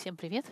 [0.00, 0.46] Всем привет.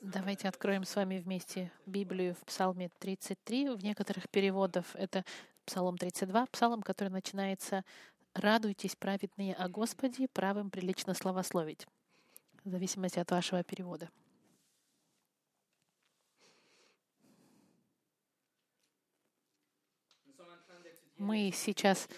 [0.00, 3.68] Давайте откроем с вами вместе Библию в Псалме 33.
[3.68, 5.24] В некоторых переводах это
[5.64, 7.84] Псалом 32, псалом, который начинается
[8.34, 11.86] «Радуйтесь, праведные о Господе, правым прилично славословить»,
[12.64, 14.10] в зависимости от вашего перевода.
[21.22, 22.08] Мы сейчас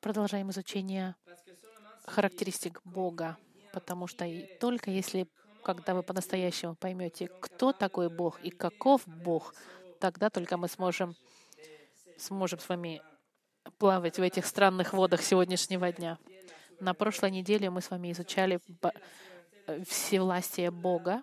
[0.00, 1.14] продолжаем изучение
[2.06, 3.36] характеристик Бога,
[3.70, 5.28] потому что и только если,
[5.62, 9.54] когда вы по-настоящему поймете, кто такой Бог и каков Бог,
[10.00, 11.14] тогда только мы сможем,
[12.16, 13.02] сможем с вами
[13.76, 16.16] плавать в этих странных водах сегодняшнего дня.
[16.80, 18.58] На прошлой неделе мы с вами изучали
[19.86, 21.22] всевластие Бога.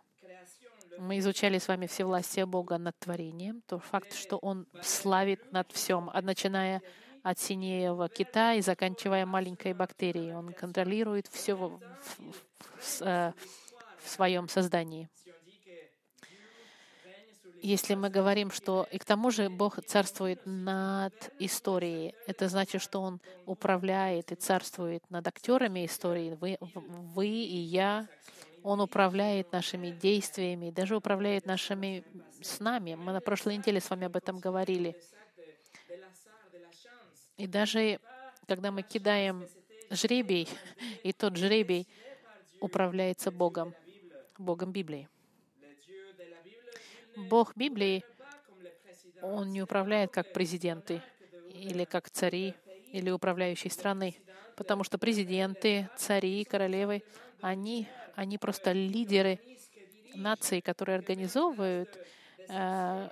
[0.99, 6.11] Мы изучали с вами всевластие Бога над творением, то факт, что Он славит над всем,
[6.13, 6.83] а начиная
[7.29, 10.33] от синего кита и заканчивая маленькой бактерией.
[10.33, 11.81] Он контролирует все в, в,
[12.79, 13.33] в, э,
[13.99, 15.09] в своем создании.
[17.61, 23.01] Если мы говорим, что и к тому же Бог царствует над историей, это значит, что
[23.01, 26.37] Он управляет и царствует над актерами истории.
[26.39, 28.07] Вы, вы и я.
[28.63, 32.05] Он управляет нашими действиями, даже управляет нашими
[32.41, 32.95] снами.
[32.95, 34.95] Мы на прошлой неделе с вами об этом говорили.
[37.37, 37.99] И даже
[38.47, 39.47] когда мы кидаем
[39.89, 40.47] жребий,
[41.03, 41.87] и тот жребий
[42.59, 43.73] управляется Богом,
[44.37, 45.07] Богом Библии.
[47.15, 48.03] Бог Библии,
[49.21, 51.01] Он не управляет как президенты
[51.51, 52.53] или как цари
[52.91, 54.15] или управляющие страны,
[54.55, 57.03] потому что президенты, цари, королевы,
[57.41, 59.39] они, они просто лидеры
[60.13, 61.97] наций, которые организовывают
[62.49, 63.09] э,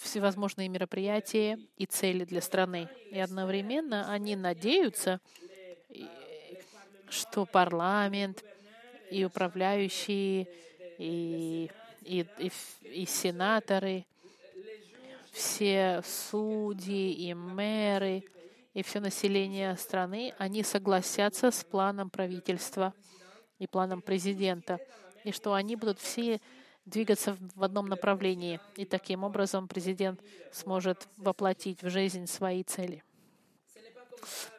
[0.00, 2.88] всевозможные мероприятия и цели для страны.
[3.10, 5.20] И одновременно они надеются,
[7.08, 8.44] что парламент
[9.10, 10.46] и управляющие,
[10.98, 11.70] и,
[12.02, 12.52] и, и,
[12.84, 14.06] и сенаторы,
[15.32, 18.24] все судьи и мэры,
[18.74, 22.94] и все население страны, они согласятся с планом правительства
[23.58, 24.78] и планом президента,
[25.24, 26.40] и что они будут все
[26.84, 28.60] двигаться в одном направлении.
[28.76, 30.20] И таким образом президент
[30.52, 33.02] сможет воплотить в жизнь свои цели.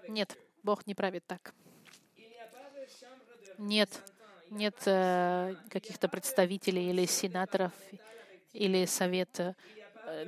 [0.08, 1.54] Нет, Бог не правит так.
[3.58, 3.90] Нет,
[4.50, 7.72] нет э, каких-то представителей или сенаторов
[8.54, 9.56] или совета
[10.06, 10.26] э,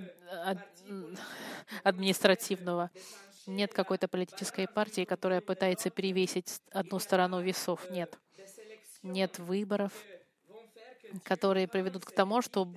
[1.83, 2.91] административного.
[3.47, 7.89] Нет какой-то политической партии, которая пытается перевесить одну сторону весов.
[7.89, 8.17] Нет.
[9.01, 9.91] Нет выборов
[11.23, 12.67] которые приведут к тому, что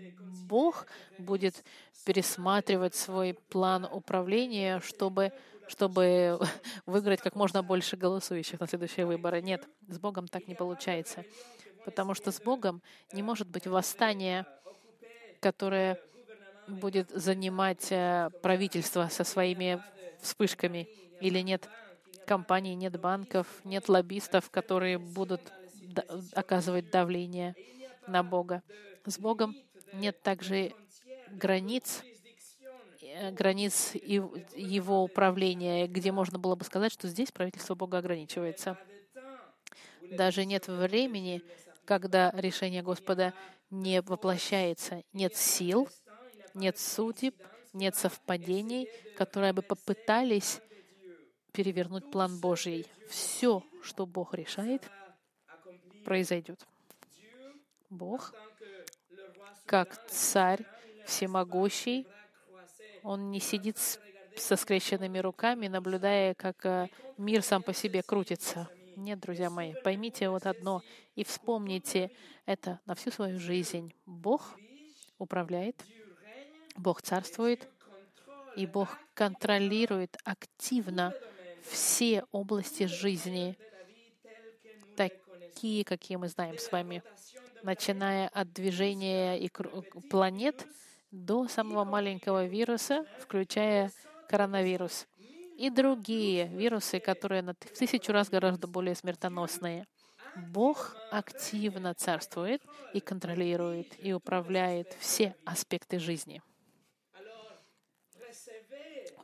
[0.47, 0.87] Бог
[1.19, 1.65] будет
[2.05, 5.33] пересматривать свой план управления, чтобы,
[5.69, 6.39] чтобы
[6.87, 9.43] выиграть как можно больше голосующих на следующие выборы.
[9.43, 11.25] Нет, с Богом так не получается.
[11.85, 12.83] Потому что с Богом
[13.13, 14.47] не может быть восстания,
[15.41, 16.01] которое
[16.67, 19.83] будет занимать э, правительство со своими
[20.21, 20.89] вспышками.
[21.21, 21.69] Или нет
[22.27, 25.41] компаний, нет банков, нет лоббистов, которые будут
[26.35, 27.55] оказывать давление
[28.07, 28.63] на Бога.
[29.05, 29.57] С Богом
[29.93, 30.73] нет также
[31.31, 32.03] границ,
[33.01, 38.79] э, границ его управления, где можно было бы сказать, что здесь правительство Бога ограничивается.
[40.11, 41.43] Даже нет времени,
[41.85, 43.35] когда решение Господа
[43.71, 45.03] не воплощается.
[45.13, 45.89] Нет сил,
[46.55, 47.35] нет судеб,
[47.73, 50.61] нет совпадений, которые бы попытались
[51.53, 52.87] перевернуть план Божий.
[53.09, 54.83] Все, что Бог решает,
[56.05, 56.67] произойдет.
[57.97, 58.35] Бог,
[59.65, 60.65] как царь
[61.05, 62.07] всемогущий,
[63.03, 63.79] он не сидит
[64.37, 68.69] со скрещенными руками, наблюдая, как э, мир сам по себе крутится.
[68.97, 70.83] Нет, друзья мои, поймите вот одно
[71.15, 72.11] и вспомните
[72.45, 73.95] это на всю свою жизнь.
[74.05, 74.57] Бог
[75.19, 75.85] управляет,
[76.77, 77.69] Бог царствует,
[78.57, 81.15] и Бог контролирует активно
[81.63, 83.59] все области жизни,
[84.97, 87.03] такие, какие мы знаем с вами
[87.63, 89.51] начиная от движения и
[90.11, 90.67] планет
[91.11, 93.91] до самого маленького вируса, включая
[94.29, 95.07] коронавирус,
[95.57, 99.87] и другие вирусы, которые на тысячу раз гораздо более смертоносные.
[100.37, 102.63] Бог активно царствует
[102.93, 106.43] и контролирует и управляет все аспекты жизни.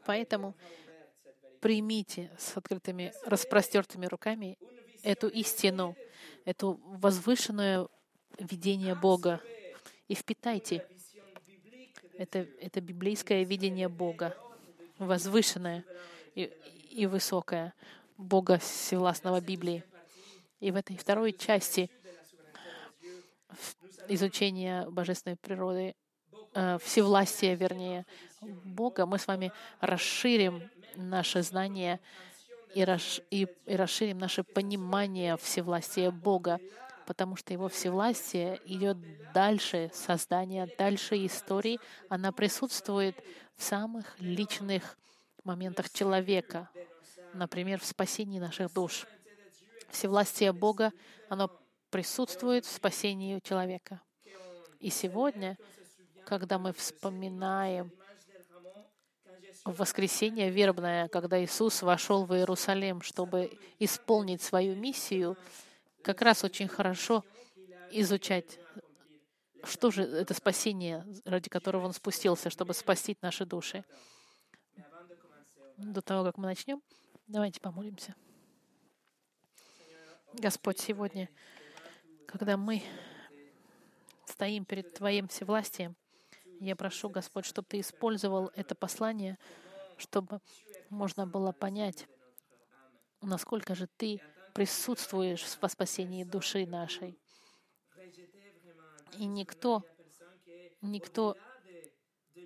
[0.06, 0.56] Поэтому
[1.61, 4.58] примите с открытыми, распростертыми руками
[5.02, 5.96] эту истину,
[6.44, 7.90] эту возвышенную
[8.38, 9.40] видение Бога.
[10.08, 10.87] И впитайте.
[12.17, 14.37] Это, это библейское видение Бога.
[14.99, 15.84] Возвышенное
[16.34, 16.52] и,
[16.90, 17.75] и высокое.
[18.17, 19.84] Бога Всевластного Библии.
[20.61, 21.90] И в этой второй части
[24.08, 25.94] изучения божественной природы,
[26.55, 28.06] э, всевластия, вернее,
[28.40, 32.00] Бога, мы с вами расширим наше знание
[32.75, 36.61] и, расш, и, и расширим наше понимание всевластия Бога,
[37.06, 38.96] потому что Его всевластие идет
[39.32, 41.78] дальше создания, дальше истории.
[42.08, 43.16] Она присутствует
[43.56, 44.96] в самых личных
[45.44, 46.69] моментах человека,
[47.34, 49.06] например, в спасении наших душ.
[49.90, 50.93] Всевластие Бога,
[51.28, 51.50] оно
[51.90, 54.00] присутствует в спасении человека.
[54.81, 55.58] И сегодня,
[56.25, 57.93] когда мы вспоминаем
[59.64, 65.37] в воскресенье вербное, когда Иисус вошел в Иерусалим, чтобы исполнить свою миссию,
[66.02, 67.25] как раз очень хорошо
[67.90, 68.58] изучать,
[69.64, 73.84] что же это спасение, ради которого Он спустился, чтобы спасти наши души.
[75.76, 76.82] До того, как мы начнем,
[77.26, 78.14] давайте помолимся.
[80.34, 81.28] Господь, сегодня,
[82.26, 82.82] когда мы
[84.26, 85.94] стоим перед Твоим всевластием,
[86.60, 89.38] я прошу, Господь, чтобы Ты использовал это послание,
[89.99, 90.40] чтобы
[90.88, 92.06] можно было понять,
[93.20, 94.20] насколько же Ты
[94.52, 97.19] присутствуешь в спасении души нашей.
[99.19, 99.82] И никто,
[100.81, 101.37] никто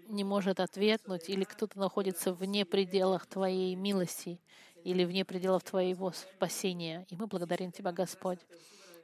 [0.08, 4.40] не может ответнуть, или кто-то находится вне пределах Твоей милости,
[4.84, 7.06] или вне пределов Твоего спасения.
[7.10, 8.40] И мы благодарим Тебя, Господь.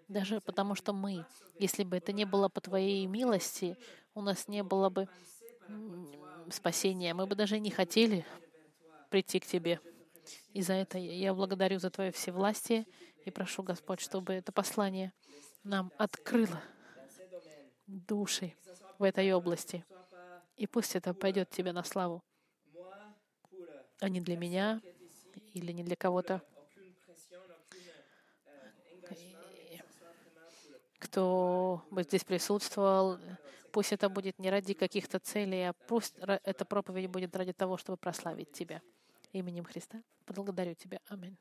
[0.08, 1.24] Даже потому, что мы,
[1.58, 3.76] если бы это не было по Твоей милости,
[4.14, 5.08] у нас не было бы
[6.50, 7.14] спасения.
[7.14, 8.24] Мы бы даже не хотели
[9.10, 9.80] прийти к Тебе.
[10.52, 12.86] И за это я благодарю за Твое всевластие
[13.24, 15.12] и прошу, Господь, чтобы это послание
[15.64, 16.60] нам открыло
[17.86, 18.54] души
[18.98, 19.84] в этой области.
[20.56, 22.22] И пусть это пойдет Тебе на славу,
[24.00, 24.80] а не для меня
[25.52, 26.42] или не для кого-то,
[30.98, 33.18] кто бы здесь присутствовал,
[33.72, 37.96] Пусть это будет не ради каких-то целей, а пусть эта проповедь будет ради того, чтобы
[37.96, 38.82] прославить Тебя.
[39.32, 41.00] Именем Христа благодарю Тебя.
[41.08, 41.36] Аминь.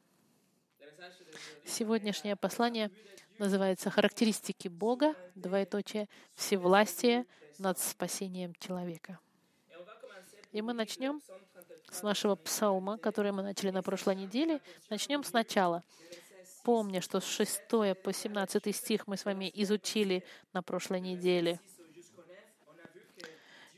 [1.66, 2.92] Сегодняшнее послание
[3.38, 7.26] называется «Характеристики Бога, двоеточие, всевластие
[7.58, 9.20] над спасением человека».
[10.52, 11.22] И мы начнем
[11.90, 14.62] с нашего псалма, который мы начали на прошлой неделе.
[14.90, 15.84] Начнем сначала.
[16.64, 17.68] Помня, что с 6
[18.04, 20.24] по 17 стих мы с вами изучили
[20.54, 21.60] на прошлой неделе—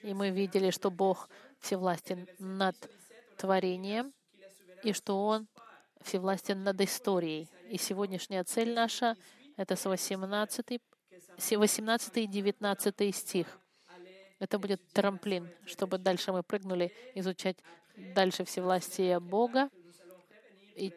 [0.03, 2.75] и мы видели, что Бог всевластен над
[3.37, 4.13] творением,
[4.83, 5.47] и что Он
[6.01, 7.47] всевластен над историей.
[7.69, 9.15] И сегодняшняя цель наша—
[9.57, 10.81] это с 18,
[11.37, 13.47] 18 и 19 стих.
[14.39, 17.57] Это будет трамплин, чтобы дальше мы прыгнули изучать
[17.95, 19.69] дальше всевластие Бога.
[20.75, 20.91] И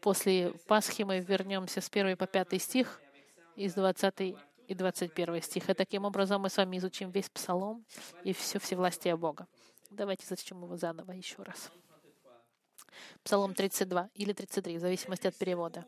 [0.00, 3.00] после Пасхи мы вернемся с 1 по 5 стих,
[3.56, 4.36] из 20
[4.68, 5.70] и 21 стих.
[5.70, 7.84] И таким образом мы с вами изучим весь Псалом
[8.22, 9.46] и все всевластие Бога.
[9.90, 11.70] Давайте зачтем его заново еще раз.
[13.22, 15.84] Псалом 32 или 33, в зависимости от перевода.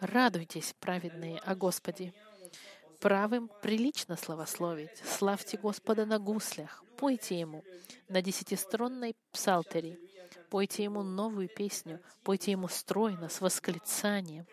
[0.00, 2.12] «Радуйтесь, праведные, о Господе,
[3.00, 4.96] правым прилично славословить.
[5.04, 7.64] Славьте Господа на гуслях, пойте Ему
[8.08, 9.98] на десятиструнной псалтере,
[10.50, 14.46] пойте Ему новую песню, пойте Ему стройно, с восклицанием.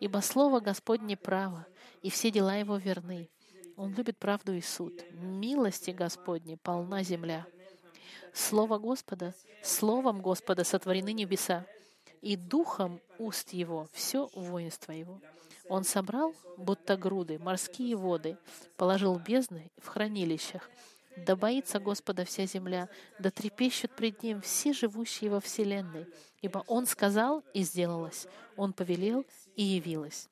[0.00, 1.66] Ибо Слово Господне право,
[2.02, 3.28] и все дела Его верны.
[3.76, 5.04] Он любит правду и суд.
[5.12, 7.46] Милости Господни полна земля.
[8.32, 11.66] Слово Господа, Словом Господа сотворены небеса,
[12.20, 15.20] и духом уст Его все воинство Его.
[15.68, 18.36] Он собрал, будто груды, морские воды,
[18.76, 20.68] положил бездны в хранилищах.
[21.16, 22.88] Да боится Господа вся земля,
[23.18, 26.06] да трепещут пред Ним все живущие во вселенной.
[26.40, 28.26] Ибо Он сказал, и сделалось.
[28.56, 29.24] Он повелел,
[29.54, 30.28] и явилось.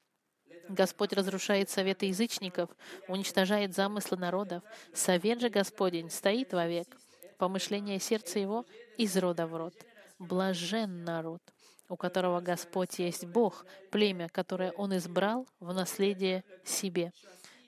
[0.69, 2.71] Господь разрушает советы язычников,
[3.09, 4.63] уничтожает замыслы народов.
[4.93, 6.97] Совет же Господень стоит вовек.
[7.39, 8.67] Помышление сердца его
[8.97, 9.75] из рода в род.
[10.19, 11.41] Блажен народ,
[11.89, 17.13] у которого Господь есть Бог, племя, которое Он избрал в наследие себе.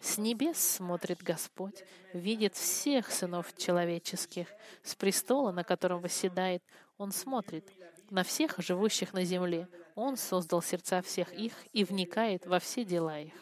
[0.00, 4.48] С небес смотрит Господь, видит всех сынов человеческих.
[4.82, 6.64] С престола, на котором восседает,
[6.98, 7.70] Он смотрит
[8.10, 9.68] на всех живущих на земле.
[9.94, 13.34] Он создал сердца всех их и вникает во все дела их.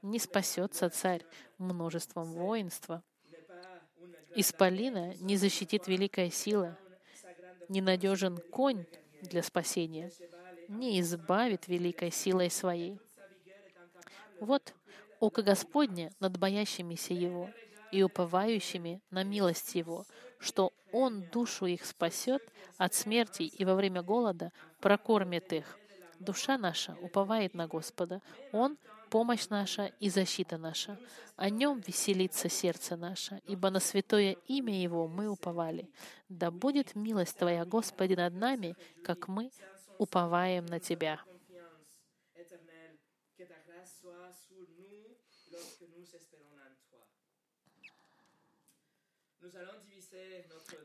[0.00, 1.24] Не спасется царь
[1.58, 3.02] множеством воинства.
[4.38, 6.76] Исполина не защитит великая сила.
[7.70, 8.84] Ненадежен конь
[9.22, 10.12] для спасения.
[10.68, 13.00] Не избавит великой силой своей.
[14.38, 14.74] Вот
[15.20, 17.48] око Господне над боящимися Его
[17.92, 20.04] и уповающими на милость Его.
[20.38, 22.42] что Он душу их спасет
[22.76, 24.52] от смерти и во время голода
[24.82, 25.78] прокормит их.
[26.18, 28.20] Душа наша уповает на Господа.
[28.52, 28.76] Он—
[29.10, 30.98] помощь наша и защита наша.
[31.36, 35.90] О Нем веселится сердце наше, ибо на святое имя Его мы уповали.
[36.28, 39.50] Да будет милость Твоя, Господи, над нами, как мы
[39.98, 41.20] уповаем на Тебя.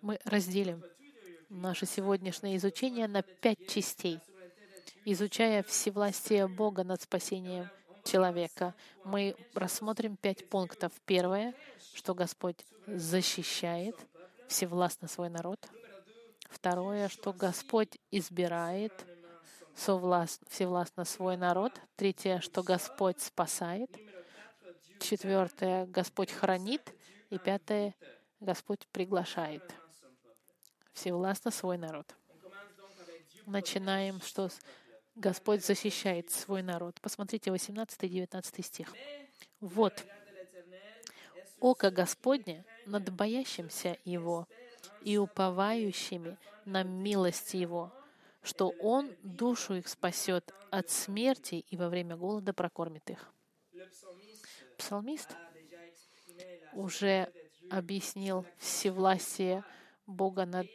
[0.01, 0.83] Мы разделим
[1.49, 4.19] наше сегодняшнее изучение на пять частей.
[5.05, 7.69] Изучая всевластие Бога над спасением
[8.03, 10.91] человека, мы рассмотрим пять пунктов.
[11.05, 11.53] Первое,
[11.93, 13.95] что Господь защищает
[14.47, 15.59] всевластно свой народ.
[16.49, 18.93] Второе, что Господь избирает
[19.75, 21.73] всевластно свой народ.
[21.95, 23.89] Третье, что Господь спасает.
[24.99, 26.93] Четвертое, Господь хранит.
[27.29, 27.95] И пятое,
[28.41, 29.63] Господь приглашает
[30.93, 32.13] всевластно свой народ.
[33.45, 34.49] Начинаем, что
[35.15, 36.99] Господь защищает свой народ.
[37.01, 38.93] Посмотрите 18-19 стих.
[39.59, 40.05] Вот,
[41.59, 44.47] око Господне над боящимся Его
[45.01, 47.93] и уповающими на милость Его,
[48.41, 53.31] что Он душу их спасет от смерти и во время голода прокормит их.
[54.77, 55.29] Псалмист
[56.73, 57.31] уже
[57.69, 59.63] объяснил всевластие
[60.07, 60.67] Бога над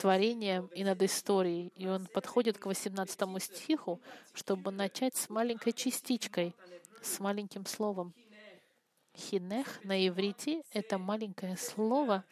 [0.00, 1.72] творением и над историей.
[1.76, 4.00] И он подходит к 18 стиху,
[4.32, 6.54] чтобы начать с маленькой частичкой,
[7.02, 8.14] с маленьким словом.
[9.14, 12.24] Хинех на иврите— это маленькое слово,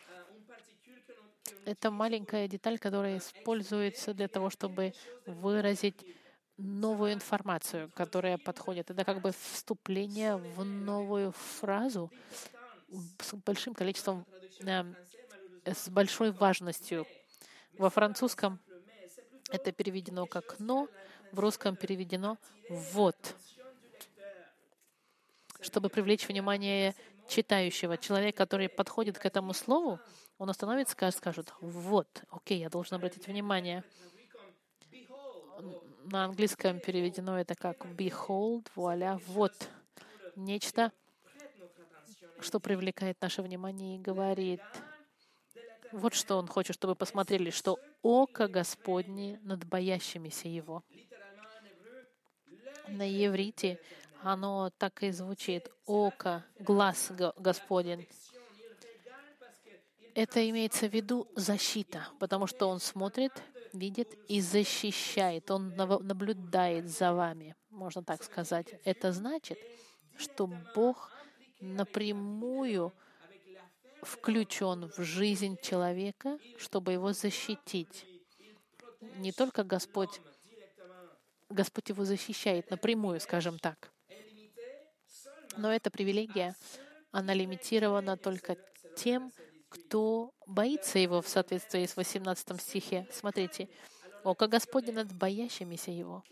[1.66, 4.94] это маленькая деталь, которая используется для того, чтобы
[5.26, 5.96] выразить
[6.56, 8.90] новую информацию, которая подходит.
[8.90, 12.10] Это как бы вступление в новую фразу,
[13.20, 14.26] с большим количеством,
[14.60, 14.84] э,
[15.66, 17.06] с большой важностью.
[17.78, 18.58] Во французском
[19.50, 20.88] это переведено как «но»,
[21.30, 23.16] в русском переведено «вот»,
[25.60, 26.94] чтобы привлечь внимание
[27.28, 27.96] читающего.
[27.96, 30.00] Человек, который подходит к этому слову,
[30.38, 33.84] он остановится и скажет «вот, окей, я должен обратить внимание».
[36.04, 39.54] На английском переведено это как «behold», «вуаля», «вот».
[40.34, 40.92] Нечто,
[42.40, 44.60] что привлекает наше внимание и говорит,
[45.92, 50.82] вот что он хочет, чтобы посмотрели, что око Господне над боящимися Его.
[52.88, 53.78] На еврите
[54.22, 55.70] оно так и звучит.
[55.86, 58.06] Око, глаз Господень.
[60.14, 63.32] Это имеется в виду защита, потому что Он смотрит,
[63.72, 65.50] видит и защищает.
[65.50, 68.74] Он наблюдает за вами, можно так сказать.
[68.84, 69.58] Это значит,
[70.16, 71.12] что Бог
[71.60, 72.92] напрямую
[74.02, 78.06] включен в жизнь человека, чтобы его защитить.
[79.16, 80.20] Не только Господь,
[81.48, 83.90] Господь его защищает напрямую, скажем так.
[85.56, 86.54] Но эта привилегия,
[87.10, 88.56] она лимитирована только
[88.96, 89.32] тем,
[89.68, 93.06] кто боится его в соответствии с 18 стихе.
[93.12, 93.68] Смотрите,
[94.24, 96.24] «Око Господне над боящимися его».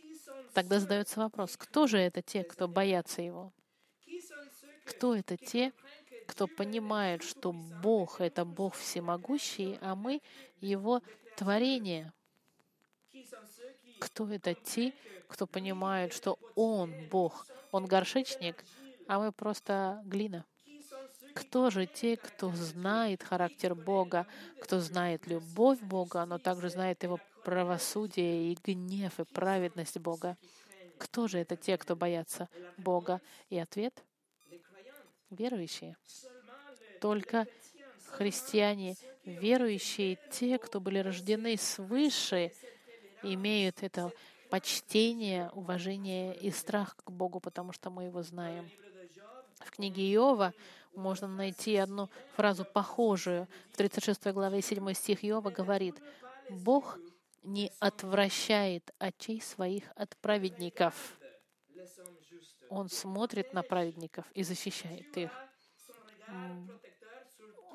[0.55, 3.53] Тогда задается вопрос, кто же это те, кто боятся его?
[4.87, 5.73] Кто это те,
[6.27, 10.21] кто понимает, что Бог— это Бог всемогущий, а мы—
[10.61, 11.03] Его
[11.37, 12.13] творение?
[14.01, 14.93] Кто это те,
[15.29, 18.65] кто понимает, что Он— Бог, Он горшечник,
[19.07, 20.45] а мы просто глина?
[21.35, 24.27] Кто же те, кто знает характер Бога,
[24.63, 30.37] кто знает любовь Бога, но также знает Его правосудие и гнев и праведность Бога?
[30.99, 33.21] Кто же это те, кто боятся Бога?
[33.51, 34.03] И ответ—
[35.31, 35.97] верующие.
[37.01, 37.47] Только
[38.11, 42.53] христиане, верующие, те, кто были рождены свыше,
[43.23, 44.13] имеют это
[44.51, 48.69] почтение, уважение и страх к Богу, потому что мы его знаем.
[49.61, 50.55] В книге Иова
[50.95, 53.49] можно найти одну фразу похожую.
[53.73, 55.97] В 36 главе 7 стих Иова говорит,
[56.51, 56.99] «Бог
[57.43, 61.19] не отвращает очей своих от праведников».
[62.69, 65.31] Он смотрит на праведников и защищает их.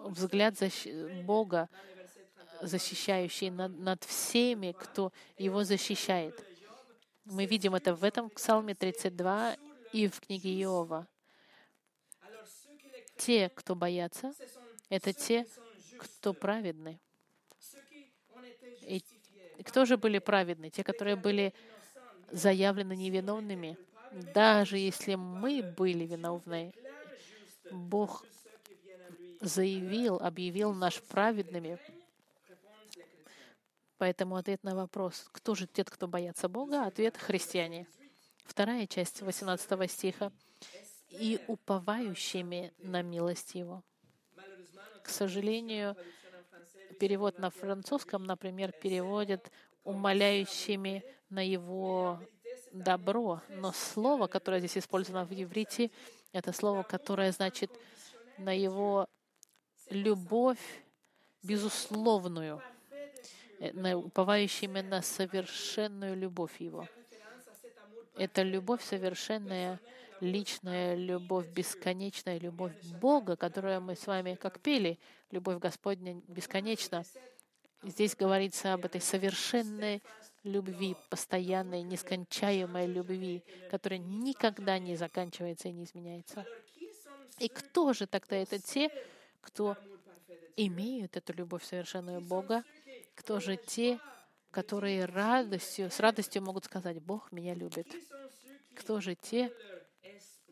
[0.03, 0.87] Взгляд защ...
[1.23, 1.69] Бога,
[2.61, 6.43] защищающий над, над всеми, кто его защищает.
[7.25, 9.57] Мы видим это в этом Псалме 32
[9.93, 11.07] и в книге Иова.
[13.17, 14.33] Те, кто боятся,
[14.89, 15.45] это те,
[15.99, 16.99] кто праведны.
[18.87, 19.03] И
[19.63, 20.69] кто же были праведны?
[20.71, 21.53] Те, которые были
[22.31, 23.77] заявлены невиновными.
[24.11, 26.73] Даже если мы были виновны,
[27.71, 28.25] Бог
[29.39, 31.79] заявил, объявил нас праведными.
[33.97, 37.87] Поэтому ответ на вопрос, кто же те, кто боятся Бога, ответ— христиане.
[38.43, 40.31] Вторая часть 18 стиха.
[41.09, 43.83] «И уповающими на милость Его».
[45.03, 45.95] К сожалению,
[46.99, 49.51] перевод на французском, например, переводит
[49.83, 52.19] «умоляющими на Его
[52.71, 53.41] добро».
[53.49, 55.91] Но слово, которое здесь использовано в иврите,
[56.31, 57.71] это слово, которое значит
[58.37, 59.07] на Его
[59.89, 60.83] любовь
[61.43, 62.61] безусловную,
[63.59, 66.87] э, уповающими на совершенную любовь Его.
[68.17, 69.79] Это любовь совершенная,
[70.19, 74.99] личная любовь, бесконечная любовь Бога, которую мы с вами, как пели,
[75.31, 77.03] любовь Господня бесконечна.
[77.83, 80.03] Здесь говорится об этой совершенной
[80.43, 86.45] любви, постоянной, нескончаемой любви, которая никогда не заканчивается и не изменяется.
[87.39, 88.89] И кто же тогда это те,
[89.41, 89.77] кто
[90.55, 92.63] имеют эту любовь совершенную Бога?
[93.15, 93.99] Кто же те,
[94.51, 97.87] которые радостью, с радостью могут сказать, Бог меня любит?
[98.75, 99.51] Кто же те,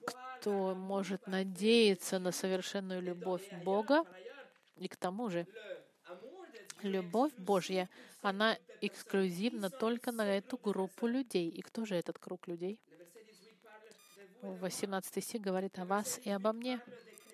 [0.06, 4.04] кто может надеяться на совершенную любовь Бога?
[4.78, 5.46] И к тому же,
[6.84, 7.90] любовь Божья,
[8.22, 11.50] она эксклюзивна только на эту группу людей.
[11.50, 12.80] И кто же этот круг людей?
[14.42, 16.80] 18 стих говорит о вас и обо мне.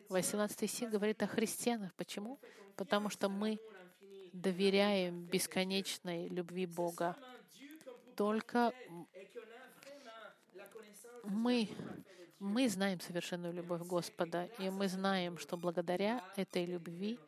[0.10, 1.94] 18 стих говорит о христианах.
[1.96, 2.40] Почему?
[2.75, 3.60] Потому что мы
[4.34, 7.16] доверяем бесконечной любви Бога.
[8.16, 8.74] Только
[11.24, 11.70] мы,
[12.40, 17.20] мы знаем совершенную любовь Господа, и мы знаем, что благодаря этой любви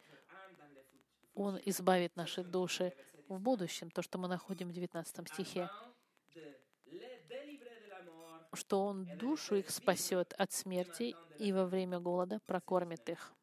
[1.38, 2.94] Он избавит наши души
[3.28, 5.70] в будущем, то, что мы находим в 19 стихе
[8.58, 13.34] что Он душу их спасет от смерти и во время голода прокормит их.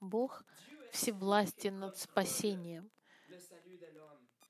[0.00, 0.44] Бог
[0.92, 2.90] всевластен над спасением,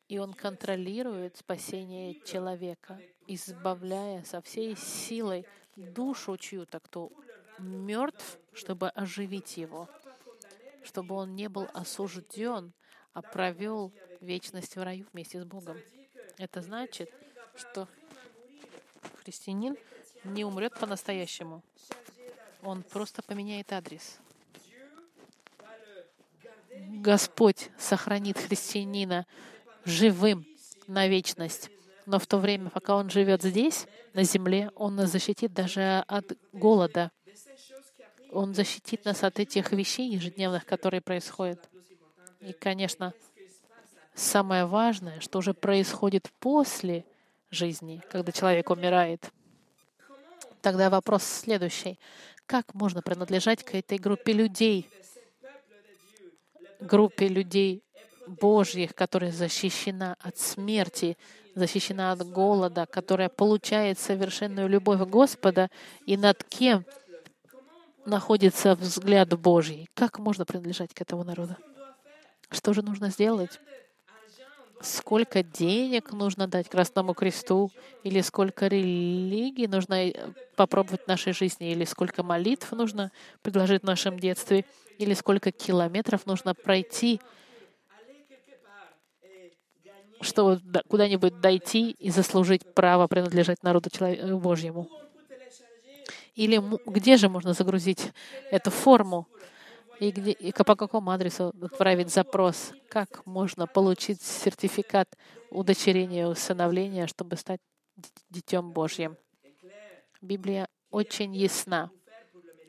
[0.09, 7.13] и Он контролирует спасение человека, избавляя со всей силой душу чью-то, кто
[7.59, 9.89] мертв, чтобы оживить его,
[10.85, 12.73] чтобы он не был осужден,
[13.13, 15.77] а провел вечность в раю вместе с Богом.
[16.39, 17.11] Это значит,
[17.57, 17.89] что
[19.23, 19.77] христианин
[20.25, 21.63] не умрет по-настоящему.
[22.63, 24.19] Он просто поменяет адрес.
[26.71, 29.27] Господь сохранит христианина
[29.85, 30.47] живым
[30.87, 31.71] на вечность.
[32.07, 36.33] Но в то время, пока он живет здесь, на земле, он нас защитит даже от
[36.53, 37.11] голода.
[38.31, 41.69] Он защитит нас от этих вещей ежедневных, которые происходят.
[42.41, 43.15] И, конечно,
[44.15, 47.05] самое важное, что уже происходит после
[47.51, 49.31] жизни, когда человек умирает.
[50.61, 51.99] Тогда вопрос следующий.
[52.47, 54.89] Как можно принадлежать к этой группе людей,
[56.81, 57.83] группе людей
[58.27, 61.17] Божьих, которая защищена от смерти,
[61.55, 65.71] защищена от голода, которая получает совершенную любовь Господа
[66.07, 66.85] и над кем
[68.09, 69.89] находится взгляд Божий?
[69.95, 71.57] Как можно принадлежать к этому народу?
[72.51, 73.61] Что же нужно сделать?
[74.81, 77.71] сколько денег нужно дать Красному Кресту,
[78.05, 80.13] или сколько религий нужно э,
[80.57, 83.11] попробовать в нашей жизни, или сколько молитв нужно
[83.43, 84.65] предложить в нашем детстве,
[84.99, 87.21] или сколько километров нужно пройти,
[90.21, 94.89] чтобы куда-нибудь дойти и заслужить право принадлежать народу э, Божьему.
[96.39, 98.13] Или где же можно загрузить
[98.51, 99.27] эту форму?
[100.01, 105.09] и, где, и по какому адресу отправить запрос, как можно получить сертификат
[105.51, 107.61] удочерения, усыновления, чтобы стать
[108.31, 109.17] Детем Божьим.
[110.21, 111.91] Библия очень ясна,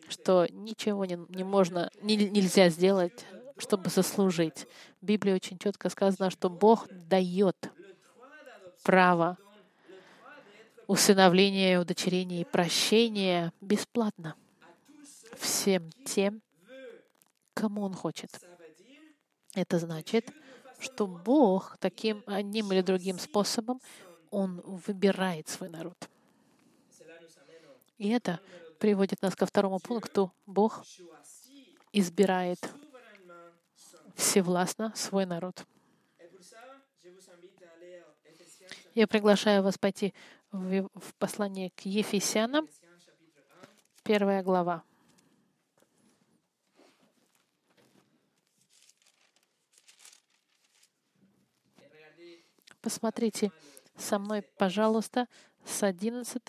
[0.08, 3.26] что ничего не, не можно, не, нельзя сделать,
[3.60, 4.66] чтобы заслужить.
[5.02, 7.70] В Библии очень четко сказано, что Бог дает
[8.84, 9.38] право
[10.90, 14.36] усыновления, удочерения и прощения бесплатно
[15.38, 16.42] всем тем,
[17.54, 18.32] кому Он хочет.
[19.54, 20.32] Это значит,
[20.80, 23.80] что Бог таким одним или другим способом,
[24.32, 26.10] Он выбирает свой народ.
[28.00, 28.40] И это
[28.80, 30.34] приводит нас ко второму пункту.
[30.48, 30.84] Бог
[31.94, 32.68] избирает
[34.16, 35.64] всевластно свой народ.
[38.96, 40.16] Я приглашаю вас пойти
[40.52, 42.68] в послание к Ефесянам,
[44.04, 44.84] первая глава.
[52.82, 53.52] Посмотрите
[53.98, 55.28] со мной, пожалуйста,
[55.66, 56.42] с 11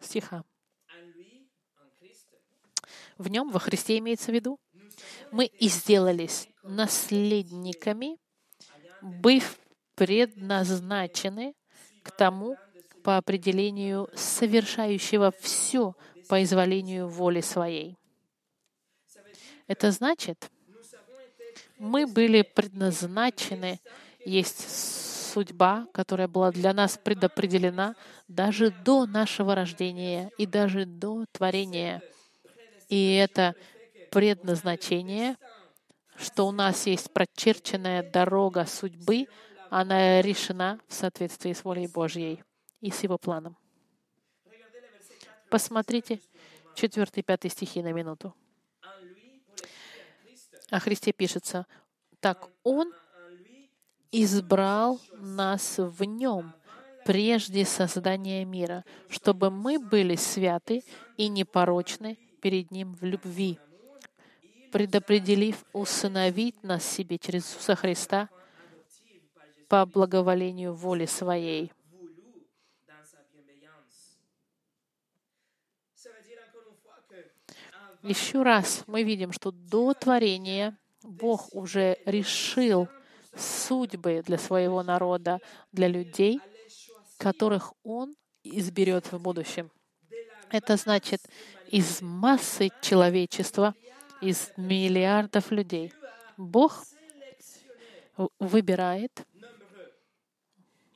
[0.00, 0.44] стиха.
[3.16, 4.60] В нем, во Христе имеется в виду,
[5.30, 8.18] мы и сделались наследниками,
[9.00, 9.58] быв
[9.96, 11.54] предназначены
[12.02, 12.56] к тому,
[13.02, 15.94] по определению совершающего все
[16.28, 17.96] по изволению воли своей.
[19.68, 20.50] Это значит,
[21.78, 23.80] мы были предназначены,
[24.24, 27.94] есть судьба, которая была для нас предопределена
[28.26, 32.02] даже до нашего рождения и даже до творения.
[32.88, 33.54] И это
[34.10, 35.36] предназначение,
[36.16, 39.26] что у нас есть прочерченная дорога судьбы,
[39.70, 42.42] она решена в соответствии с волей Божьей
[42.80, 43.56] и с Его планом.
[45.50, 46.20] Посмотрите
[46.74, 48.34] 4 и 5 стихи на минуту.
[50.70, 51.66] О Христе пишется,
[52.20, 52.92] «Так Он
[54.10, 56.52] избрал нас в Нем
[57.04, 60.82] прежде создания мира, чтобы мы были святы
[61.16, 63.58] и непорочны перед Ним в любви,
[64.72, 68.28] предопределив усыновить нас себе через Иисуса Христа
[69.68, 71.72] по благоволению воли Своей,
[78.02, 82.88] Еще раз мы видим, что до творения Бог уже решил
[83.34, 85.40] судьбы для своего народа,
[85.72, 86.40] для людей,
[87.18, 89.72] которых Он изберет в будущем.
[90.50, 91.20] Это значит,
[91.68, 93.74] из массы человечества,
[94.20, 95.92] из миллиардов людей,
[96.36, 96.84] Бог
[98.38, 99.26] выбирает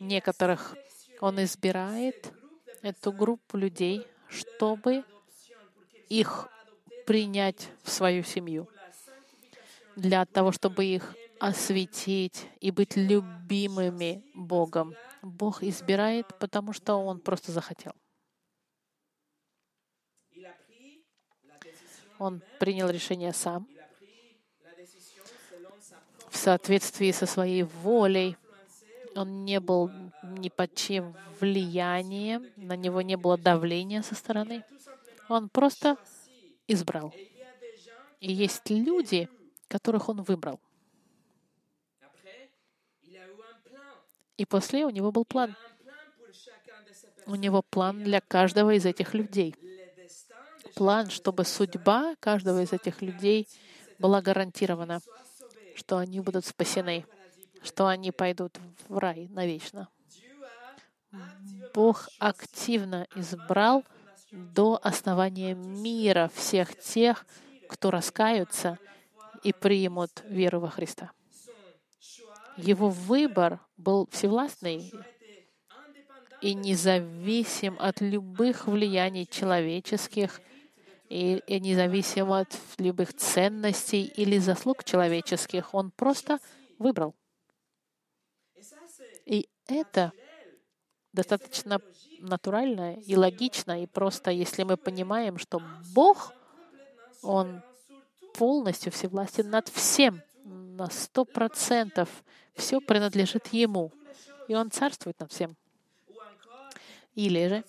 [0.00, 0.76] некоторых,
[1.20, 2.32] Он избирает
[2.82, 5.04] эту группу людей, чтобы
[6.08, 6.48] их
[7.06, 8.68] принять в свою семью,
[9.96, 14.94] для того, чтобы их осветить и быть любимыми Богом.
[15.22, 17.92] Бог избирает, потому что Он просто захотел.
[22.18, 23.66] Он принял решение сам
[26.28, 28.36] в соответствии со своей волей.
[29.14, 29.90] Он не был
[30.22, 34.64] ни под чем влиянием, на него не было давления со стороны.
[35.28, 35.96] Он просто
[36.66, 37.12] избрал.
[38.20, 39.28] И есть люди,
[39.68, 40.60] которых он выбрал.
[44.36, 45.56] И после у него был план.
[47.26, 49.54] У него план для каждого из этих людей.
[50.74, 53.48] План, чтобы судьба каждого из этих людей
[53.98, 55.00] была гарантирована,
[55.74, 57.04] что они будут спасены,
[57.62, 59.88] что они пойдут в рай навечно.
[61.74, 63.84] Бог активно избрал
[64.30, 67.26] до основания мира всех тех,
[67.68, 68.78] кто раскаются
[69.42, 71.10] и примут веру во Христа.
[72.56, 74.92] Его выбор был всевластный
[76.40, 80.40] и независим от любых влияний человеческих
[81.08, 85.74] и, и независим от любых ценностей или заслуг человеческих.
[85.74, 86.38] Он просто
[86.78, 87.14] выбрал.
[89.70, 90.12] Это
[91.12, 91.80] достаточно
[92.18, 95.62] натурально и логично, и просто если мы понимаем, что
[95.94, 96.32] Бог,
[97.22, 97.62] Он
[98.34, 102.08] полностью всевластен над всем, на сто процентов,
[102.54, 103.92] все принадлежит Ему,
[104.48, 105.56] и Он царствует над всем.
[107.14, 107.64] Или же,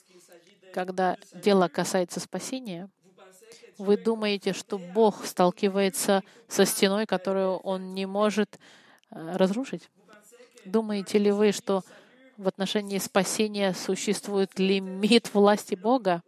[0.74, 2.90] когда дело касается спасения,
[3.78, 8.60] вы думаете, что Бог сталкивается со стеной, которую Он не может
[9.10, 9.90] э, разрушить?
[10.66, 11.84] Думаете ли вы, что
[12.38, 16.24] в отношении спасения существует лимит власти Бога,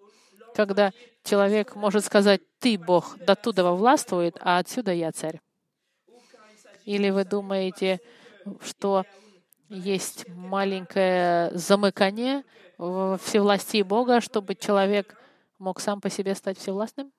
[0.56, 0.92] когда
[1.24, 5.40] человек может сказать, «Ты, Бог, до туда властвует, а отсюда я царь».
[6.86, 8.00] Или вы думаете,
[8.62, 9.06] что
[9.70, 12.44] есть маленькое замыкание
[12.78, 15.16] в всевластии Бога, чтобы человек
[15.60, 17.12] мог сам по себе стать всевластным?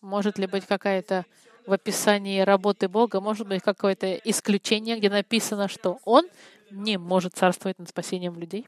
[0.00, 1.24] Может ли быть какая-то
[1.66, 6.28] в описании работы Бога может быть какое-то исключение, где написано, что Он
[6.70, 8.66] не может царствовать над спасением людей?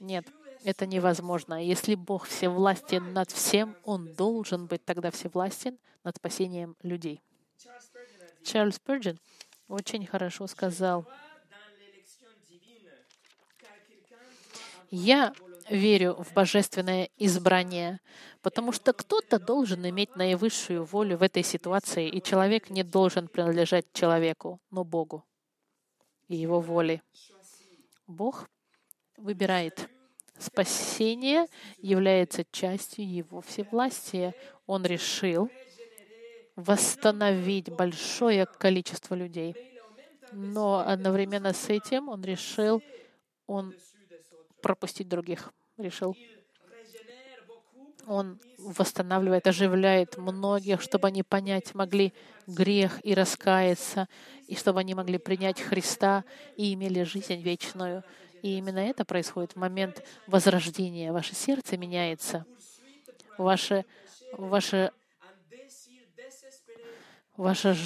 [0.00, 0.26] Нет,
[0.64, 1.64] это невозможно.
[1.64, 7.22] Если Бог всевластен над всем, Он должен быть тогда всевластен над спасением людей.
[8.44, 9.18] Чарльз Пurgeon
[9.68, 11.06] очень хорошо сказал,
[14.90, 15.32] «Я
[15.70, 18.00] верю в божественное избрание,
[18.42, 23.86] потому что кто-то должен иметь наивысшую волю в этой ситуации, и человек не должен принадлежать
[23.92, 25.24] человеку, но Богу
[26.28, 27.02] и его воле.
[28.06, 28.48] Бог
[29.16, 29.88] выбирает.
[30.38, 31.46] Спасение
[31.78, 34.34] является частью его всевластия.
[34.66, 35.50] Он решил
[36.56, 39.54] восстановить большое количество людей.
[40.32, 42.82] Но одновременно с этим он решил,
[43.46, 43.74] он
[44.66, 46.16] пропустить других решил.
[48.04, 52.12] Он восстанавливает, оживляет многих, чтобы они понять могли
[52.48, 54.08] грех и раскаяться,
[54.48, 56.24] и чтобы они могли принять Христа
[56.56, 58.02] и имели жизнь вечную.
[58.42, 61.12] И именно это происходит в момент возрождения.
[61.12, 62.44] Ваше сердце меняется.
[63.38, 63.84] Ваше,
[64.32, 64.90] ваше,
[67.36, 67.76] ваше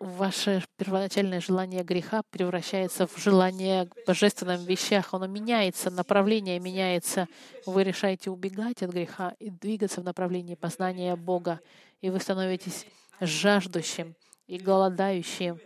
[0.00, 5.14] ваше первоначальное желание греха превращается в желание к божественным вещах.
[5.14, 7.28] Оно меняется, направление меняется.
[7.66, 11.60] Вы решаете убегать от греха и двигаться в направлении познания Бога.
[12.00, 12.86] И вы становитесь
[13.20, 14.14] жаждущим
[14.46, 15.58] и голодающим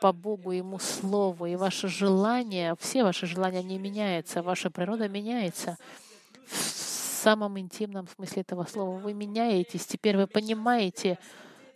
[0.00, 1.46] по Богу, Ему Слову.
[1.46, 5.76] И ваше желание, все ваши желания не меняются, ваша природа меняется.
[6.46, 9.86] В самом интимном смысле этого слова вы меняетесь.
[9.86, 11.18] Теперь вы понимаете,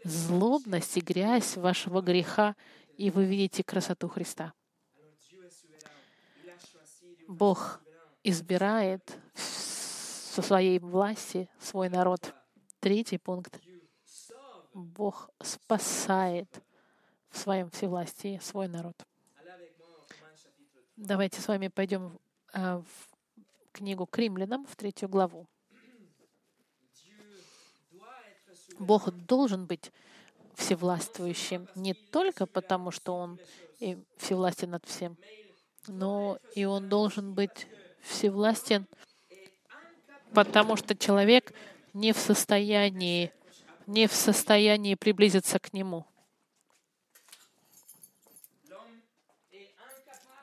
[0.05, 2.55] злобность и грязь вашего греха,
[2.97, 4.53] и вы видите красоту Христа.
[7.27, 7.81] Бог
[8.23, 12.35] избирает со своей власти свой народ.
[12.81, 13.59] Третий пункт.
[14.75, 16.49] Бог спасает
[17.31, 18.97] в своем всевластии свой народ.
[20.97, 22.19] Давайте с вами пойдем
[22.53, 25.49] э, в книгу к римлянам, в третью главу.
[28.79, 29.93] Бог должен быть
[30.55, 33.39] всевластвующим не только потому, что Он
[33.81, 35.17] и всевластен над всем,
[35.87, 37.67] но и Он должен быть
[38.03, 38.87] всевластен,
[40.33, 41.53] потому что человек
[41.93, 43.33] не в состоянии,
[43.87, 46.07] не в состоянии приблизиться к Нему.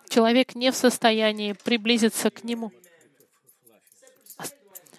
[0.10, 2.72] Человек не в состоянии приблизиться к Нему.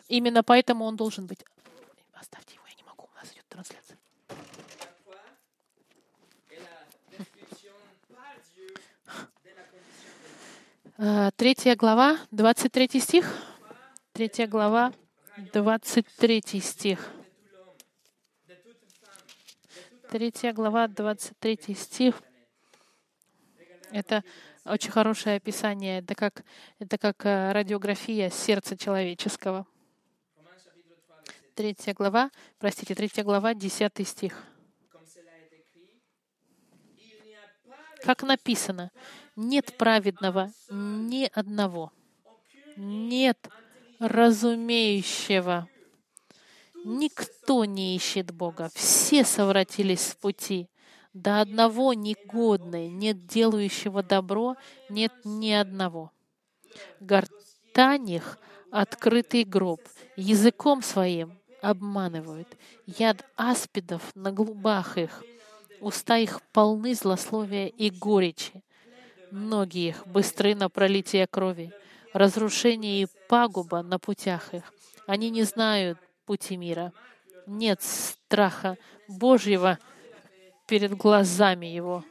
[0.09, 1.45] Именно поэтому он должен быть
[3.53, 3.99] трансляция.
[10.92, 10.92] А,
[11.35, 13.37] третья глава, 23 стих.
[14.13, 14.93] Третья глава,
[15.53, 17.11] 23 стих.
[20.09, 22.23] Третья глава, 23 стих.
[23.91, 24.23] Это
[24.65, 25.99] очень хорошее описание.
[25.99, 26.45] Это как,
[26.79, 29.67] это как э, радиография сердца человеческого.
[31.57, 34.41] Третья глава, простите, третья глава, десятый стих.
[38.05, 38.91] Как написано,
[39.37, 41.93] нет праведного ни одного,
[42.77, 43.49] нет
[43.99, 45.69] разумеющего.
[46.85, 50.69] Никто не ищет Бога, все совратились с пути.
[51.15, 54.57] До одного негодный, нет делающего добро,
[54.89, 56.11] нет ни одного.
[57.01, 58.39] Гортань их—
[58.73, 59.81] открытый гроб,
[60.17, 62.49] языком своим обманывают.
[62.87, 65.23] Яд аспидов на глубах их.
[65.81, 68.65] Уста их полны злословия и горечи.
[69.35, 71.73] Ноги их быстры на пролитие крови.
[72.13, 74.71] Разрушение и пагуба на путях их.
[75.07, 76.93] Они не знают пути мира.
[77.47, 78.77] Нет страха
[79.09, 79.79] Божьего
[80.67, 82.05] перед глазами его.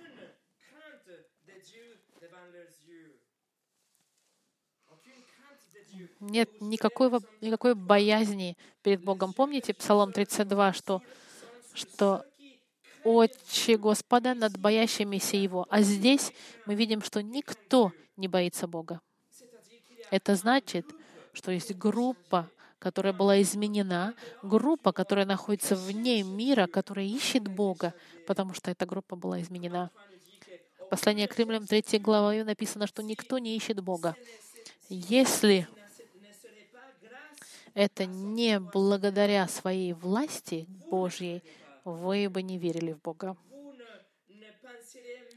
[6.22, 9.34] нет никакой, никакой боязни перед Богом.
[9.34, 11.02] Помните Псалом 32, что,
[11.74, 12.26] что
[13.04, 15.66] «Отче Господа над боящимися Его».
[15.70, 16.34] А здесь
[16.66, 19.02] мы видим, что никто не боится Бога.
[20.12, 20.86] Это значит,
[21.34, 27.94] что есть группа, которая была изменена, группа, которая находится вне мира, которая ищет Бога,
[28.28, 29.92] потому что эта группа была изменена.
[30.90, 34.16] Послание к римлянам 3 главе написано, что никто не ищет Бога.
[34.90, 35.68] Если
[37.74, 41.42] это не благодаря своей власти Божьей
[41.84, 43.36] вы бы не верили в Бога.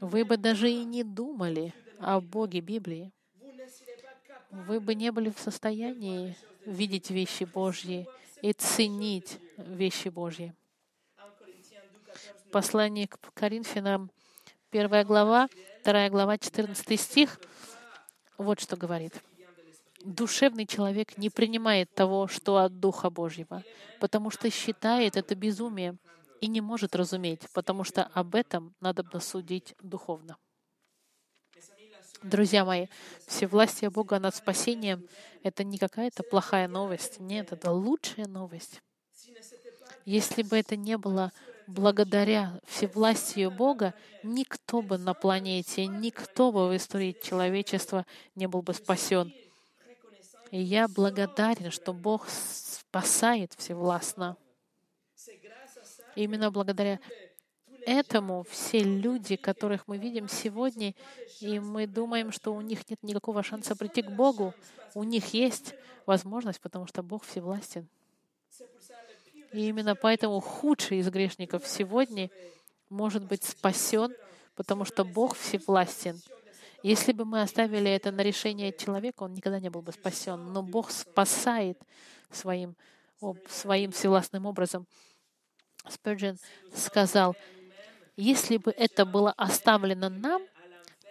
[0.01, 3.11] Вы бы даже и не думали о Боге Библии.
[4.51, 8.07] Вы бы не были в состоянии видеть вещи Божьи
[8.41, 10.53] и ценить вещи Божьи.
[12.51, 14.11] Послание к Коринфянам,
[14.69, 15.49] первая глава,
[15.81, 17.39] вторая глава, 14 стих,
[18.37, 19.21] вот что говорит
[20.05, 23.63] душевный человек не принимает того, что от Духа Божьего,
[23.99, 25.97] потому что считает это безумием
[26.45, 30.37] и не может разуметь, потому что об этом надо судить духовно.
[32.21, 32.85] Друзья мои,
[33.25, 35.07] всевластие Бога над спасением—
[35.43, 37.19] это не какая-то плохая новость.
[37.19, 38.83] Нет, это лучшая новость.
[40.05, 41.31] Если бы это не было
[41.65, 48.05] благодаря всевластию Бога, никто бы на планете, никто бы в истории человечества
[48.35, 49.33] не был бы спасен.
[50.51, 54.37] И я благодарен, что Бог спасает всевластно.
[56.15, 56.99] Именно благодаря
[57.85, 60.93] этому все люди, которых мы видим сегодня,
[61.39, 64.53] и мы думаем, что у них нет никакого шанса прийти к Богу,
[64.93, 65.75] у них есть
[66.05, 67.87] возможность, потому что Бог всевластен.
[69.51, 72.29] И именно поэтому худший из грешников сегодня
[72.89, 74.13] может быть спасен,
[74.55, 76.19] потому что Бог всевластен.
[76.83, 80.53] Если бы мы оставили это на решение человека, он никогда не был бы спасен.
[80.53, 81.79] Но Бог спасает
[82.29, 82.75] своим,
[83.49, 84.85] своим всевластным образом.
[85.87, 86.39] Спurgeon
[86.73, 87.35] сказал,
[88.17, 90.41] если бы это было оставлено нам,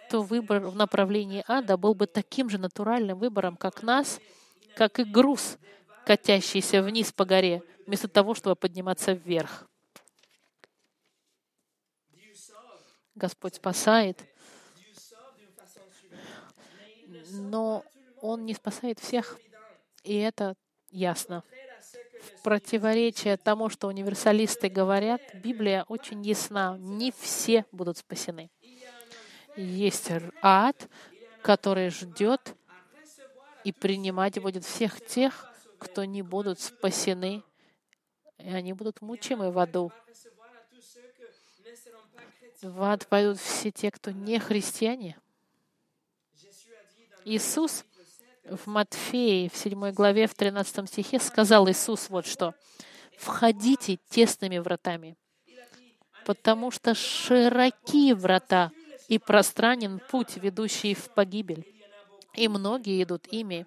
[0.09, 4.19] то выбор в направлении ада был бы таким же натуральным выбором, как нас,
[4.75, 5.57] как и груз,
[6.05, 9.67] катящийся вниз по горе, вместо того, чтобы подниматься вверх.
[13.15, 14.21] Господь спасает,
[17.29, 17.85] но
[18.21, 19.39] Он не спасает всех,
[20.03, 20.55] и это
[20.91, 21.43] ясно.
[22.43, 26.77] Противоречие тому, что универсалисты говорят, Библия очень ясна.
[26.77, 28.49] Не все будут спасены.
[29.55, 30.11] Есть
[30.41, 30.89] ад,
[31.41, 32.55] который ждет
[33.63, 37.43] и принимать будет всех тех, кто не будут спасены,
[38.37, 39.91] и они будут мучимы в аду.
[42.61, 45.17] В ад пойдут все те, кто не христиане.
[47.25, 47.85] Иисус
[48.49, 52.53] в Матфеи, в 7 главе, в 13 стихе сказал Иисус вот что.
[53.17, 55.15] «Входите тесными вратами,
[56.25, 58.71] потому что широки врата,
[59.07, 61.63] и пространен путь, ведущий в погибель,
[62.33, 63.65] и многие идут ими,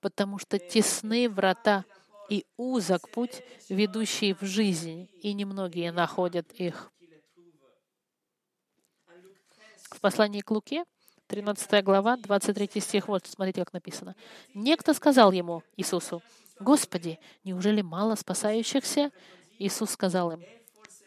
[0.00, 1.84] потому что тесны врата
[2.28, 6.92] и узок путь, ведущий в жизнь, и немногие находят их.
[9.90, 10.84] В послании к Луке,
[11.30, 14.16] 13 глава, 23 стих, вот смотрите, как написано.
[14.52, 16.22] «Некто сказал ему, Иисусу,
[16.58, 19.12] «Господи, неужели мало спасающихся?»
[19.60, 20.42] Иисус сказал им,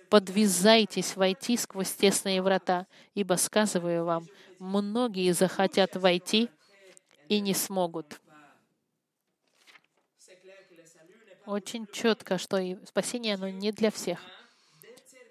[0.09, 4.25] подвязайтесь войти сквозь тесные врата, ибо, сказываю вам,
[4.59, 6.49] многие захотят войти
[7.27, 8.21] и не смогут.
[11.45, 14.19] Очень четко, что и спасение, оно не для всех.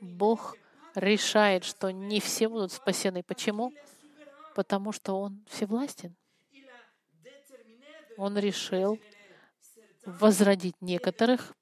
[0.02, 0.54] Бог
[0.94, 3.22] решает, что не все будут спасены.
[3.22, 3.72] Почему?
[4.54, 6.14] Потому что Он всевластен.
[8.16, 9.00] Он решил
[10.04, 11.54] возродить некоторых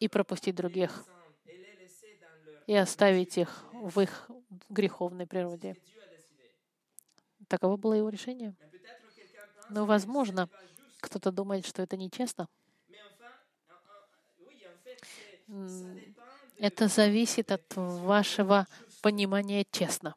[0.00, 1.04] и пропустить других
[2.66, 4.30] и оставить их в их
[4.68, 5.76] греховной природе.
[7.48, 8.54] Таково было его решение.
[9.70, 10.50] Но, возможно,
[11.00, 12.46] кто-то думает, что это нечестно.
[16.58, 18.66] Это зависит от вашего
[19.00, 20.14] понимания честно.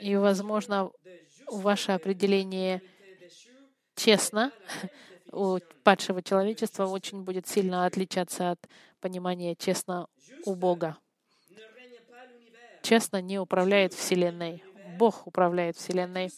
[0.00, 0.90] И, возможно,
[1.50, 2.82] ваше определение
[3.94, 4.52] честно
[5.32, 8.60] у падшего человечества очень будет сильно отличаться от
[9.00, 10.06] понимания честно
[10.44, 10.96] у Бога.
[12.82, 14.62] Честно не управляет Вселенной.
[14.98, 16.30] Бог управляет Вселенной.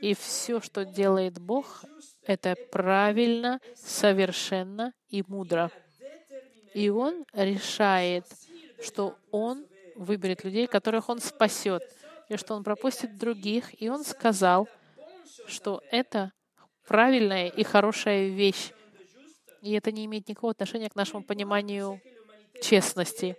[0.00, 1.84] И все, что делает Бог,
[2.22, 5.72] это правильно, совершенно и мудро.
[6.74, 8.26] И Он решает,
[8.80, 9.66] что Он
[9.96, 11.82] выберет людей, которых Он спасет,
[12.28, 13.80] и что Он пропустит других.
[13.80, 14.68] И Он сказал,
[15.46, 16.32] что это
[16.86, 18.72] правильная и хорошая вещь.
[19.62, 22.00] И это не имеет никакого отношения к нашему пониманию
[22.62, 23.36] честности.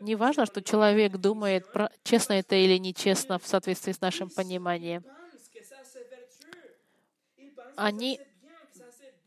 [0.00, 1.66] Не важно, что человек думает,
[2.02, 5.04] честно это или нечестно в соответствии с нашим пониманием.
[7.76, 8.20] Они,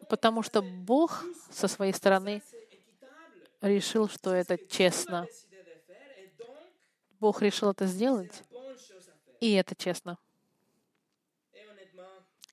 [0.09, 2.41] потому что Бог со своей стороны
[3.61, 5.27] решил, что это честно.
[7.19, 8.43] Бог решил это сделать,
[9.45, 10.17] и это честно.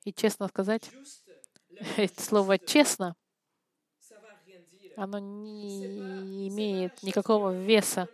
[0.04, 0.90] И честно сказать,
[2.18, 3.14] слово «честно»
[4.96, 8.08] оно не имеет никакого веса.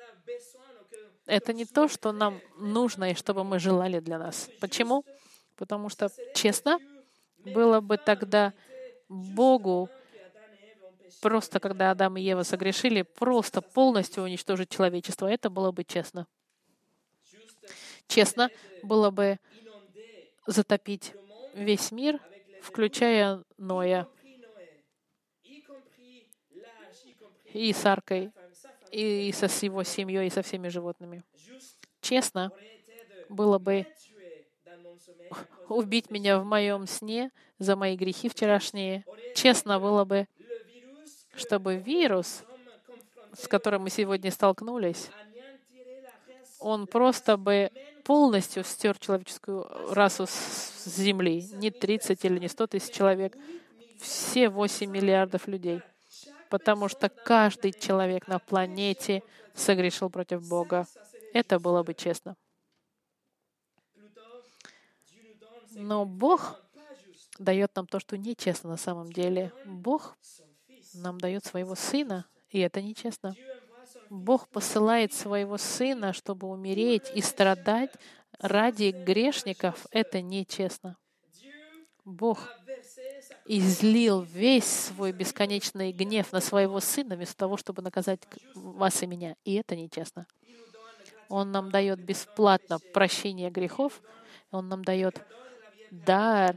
[1.26, 4.48] Это не то, что нам нужно и чтобы мы желали для нас.
[4.60, 5.04] Почему?
[5.56, 6.78] Потому что, честно,
[7.38, 8.54] было бы тогда
[9.08, 9.90] Богу
[11.20, 15.26] просто, когда Адам и Ева согрешили, просто полностью уничтожить человечество.
[15.26, 16.26] Это было бы честно.
[18.08, 18.50] Честно
[18.82, 19.38] было бы
[20.46, 21.12] затопить
[21.54, 22.20] весь мир,
[22.62, 24.08] включая Ноя,
[27.52, 28.32] и с Аркой,
[28.90, 31.22] и со его семьей, и со всеми животными.
[32.00, 32.50] Честно,
[33.28, 33.86] было бы
[35.68, 39.04] убить меня в моем сне за мои грехи вчерашние.
[39.34, 40.26] Честно было бы,
[41.34, 42.44] чтобы вирус,
[43.34, 45.10] с которым мы сегодня столкнулись,
[46.58, 47.70] он просто бы
[48.08, 51.46] полностью стер человеческую расу с Земли.
[51.52, 53.36] Не 30 или не 100 тысяч человек,
[54.00, 55.82] все 8 миллиардов людей
[56.48, 59.22] потому что каждый человек на планете
[59.54, 60.86] согрешил против Бога.
[61.32, 62.36] Это было бы честно.
[65.72, 66.60] Но Бог
[67.38, 69.52] дает нам то, что нечестно на самом деле.
[69.64, 70.16] Бог
[70.94, 73.36] нам дает своего Сына, и это нечестно.
[74.10, 77.90] Бог посылает своего Сына, чтобы умереть и страдать
[78.38, 79.86] ради грешников.
[79.90, 80.96] Это нечестно.
[82.04, 82.48] Бог
[83.44, 88.20] излил весь свой бесконечный гнев на своего Сына вместо того, чтобы наказать
[88.54, 89.34] вас и меня.
[89.44, 90.26] И это нечестно.
[91.28, 94.02] Он нам дает бесплатно прощение грехов.
[94.50, 95.20] Он нам дает
[95.90, 96.56] дар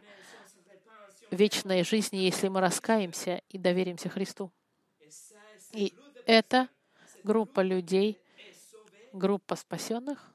[1.31, 4.51] вечной жизни, если мы раскаемся и доверимся Христу.
[5.73, 5.93] И
[6.25, 6.69] эта
[7.23, 8.19] группа людей,
[9.13, 10.31] группа спасенных,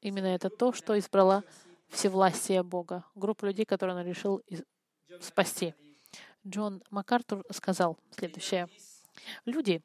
[0.00, 1.44] именно это то, что избрала
[1.88, 4.42] всевластие Бога, группа людей, которую он решил
[5.20, 5.74] спасти.
[6.46, 8.68] Джон МакАртур сказал следующее.
[9.44, 9.82] Люди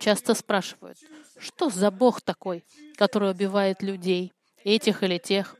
[0.00, 0.98] часто спрашивают,
[1.38, 2.64] что за Бог такой,
[2.96, 4.32] который убивает людей,
[4.64, 5.56] этих или тех,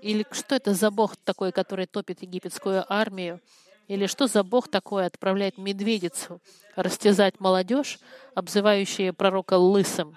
[0.00, 3.40] или что это за Бог такой, который топит египетскую армию,
[3.92, 6.40] или что за Бог такой отправляет медведицу
[6.76, 7.98] растязать молодежь,
[8.34, 10.16] обзывающая пророка лысым?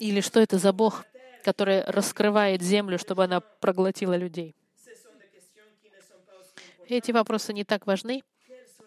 [0.00, 1.04] Или что это за Бог,
[1.44, 4.56] который раскрывает землю, чтобы она проглотила людей?
[6.88, 8.24] Эти вопросы не так важны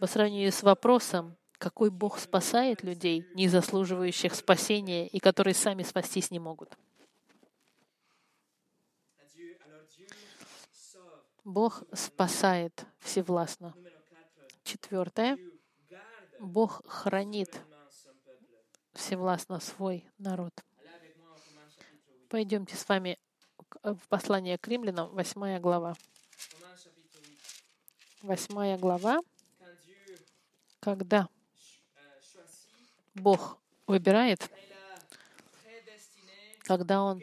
[0.02, 6.30] по сравнению с вопросом, какой Бог спасает людей, не заслуживающих спасения и которые сами спастись
[6.30, 6.78] не могут.
[11.46, 13.76] Бог спасает всевластно.
[14.64, 15.38] Четвертое.
[16.40, 17.62] Бог хранит
[18.94, 20.52] всевластно свой народ.
[22.30, 23.20] Пойдемте с вами
[23.84, 25.94] в послание к римлянам, восьмая глава.
[28.24, 29.20] Восьмая глава,
[30.80, 31.30] когда
[33.14, 34.50] Бог выбирает,
[36.64, 37.22] когда Он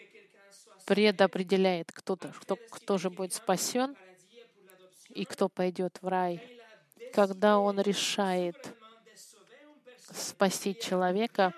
[0.86, 3.96] предопределяет, кто-то, кто, кто же будет спасен
[5.14, 6.42] и кто пойдет в рай,
[7.12, 8.56] когда Он решает
[10.10, 11.52] спасти человека,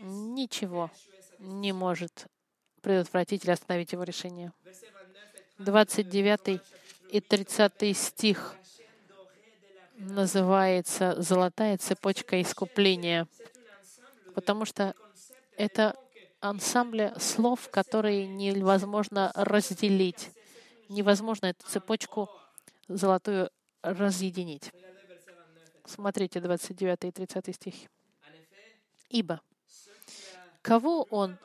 [0.00, 0.90] ничего
[1.38, 2.26] не может
[2.80, 4.52] предотвратить или остановить его решение.
[5.58, 6.60] 29
[7.10, 8.56] и 30 стих
[9.96, 13.26] называется «Золотая цепочка искупления»,
[14.34, 14.94] потому что
[15.56, 15.96] это
[16.40, 20.30] ансамбль слов, которые невозможно разделить.
[20.88, 22.28] Невозможно эту цепочку
[22.88, 23.50] золотую
[23.82, 24.72] разъединить.
[25.86, 27.74] Смотрите 29 и 30 стих.
[29.10, 29.40] «Ибо
[30.62, 31.36] кого он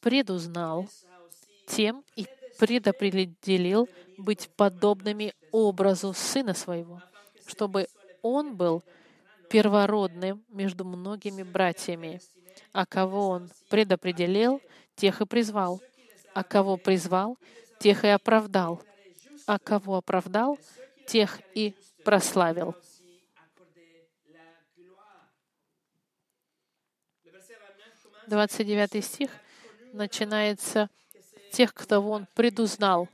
[0.00, 0.88] предузнал,
[1.66, 2.26] тем и
[2.58, 7.02] предопределил быть подобными образу Сына Своего,
[7.46, 7.88] чтобы
[8.22, 8.82] Он был
[9.50, 12.20] первородным между многими братьями.
[12.72, 14.60] А кого Он предопределил,
[14.96, 15.80] тех и призвал.
[16.34, 17.38] А кого призвал,
[17.78, 18.82] тех и оправдал.
[19.46, 20.58] А кого оправдал,
[21.06, 21.74] тех и
[22.04, 22.74] прославил.
[28.26, 29.30] 29 стих
[29.92, 30.90] начинается
[31.52, 33.08] тех, кто Он предузнал.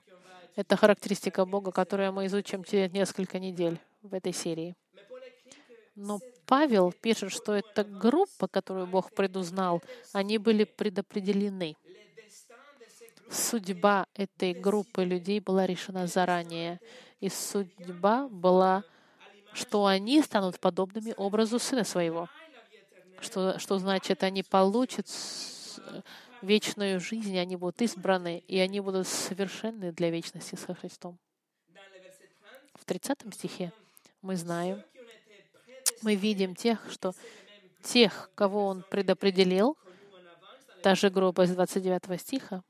[0.56, 4.74] Это характеристика Бога, которую мы изучим через несколько недель в этой серии.
[5.94, 11.76] Но Павел пишет, что это группа, которую Бог предузнал, они были предопределены.
[13.32, 16.80] Судьба этой группы людей была решена заранее.
[17.20, 18.84] И судьба была,
[19.54, 22.28] что они станут подобными образу Сына Своего.
[23.20, 25.06] Что, что значит, они получат
[26.42, 31.18] вечную жизнь, они будут избраны, и они будут совершенны для вечности со Христом.
[32.74, 33.72] В 30 стихе
[34.20, 34.82] мы знаем,
[36.02, 37.14] мы видим тех, что
[37.82, 39.78] тех, кого Он предопределил,
[40.82, 42.62] та же группа из 29 стиха,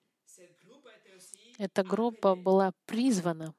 [1.62, 3.54] эта группа была призвана.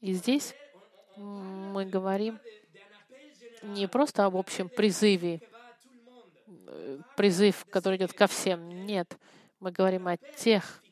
[0.00, 0.54] И здесь
[1.16, 2.40] мы говорим
[3.62, 5.40] не просто об общем призыве,
[7.16, 8.68] призыв, который идет ко всем.
[8.86, 9.16] Нет,
[9.60, 10.82] мы говорим о тех.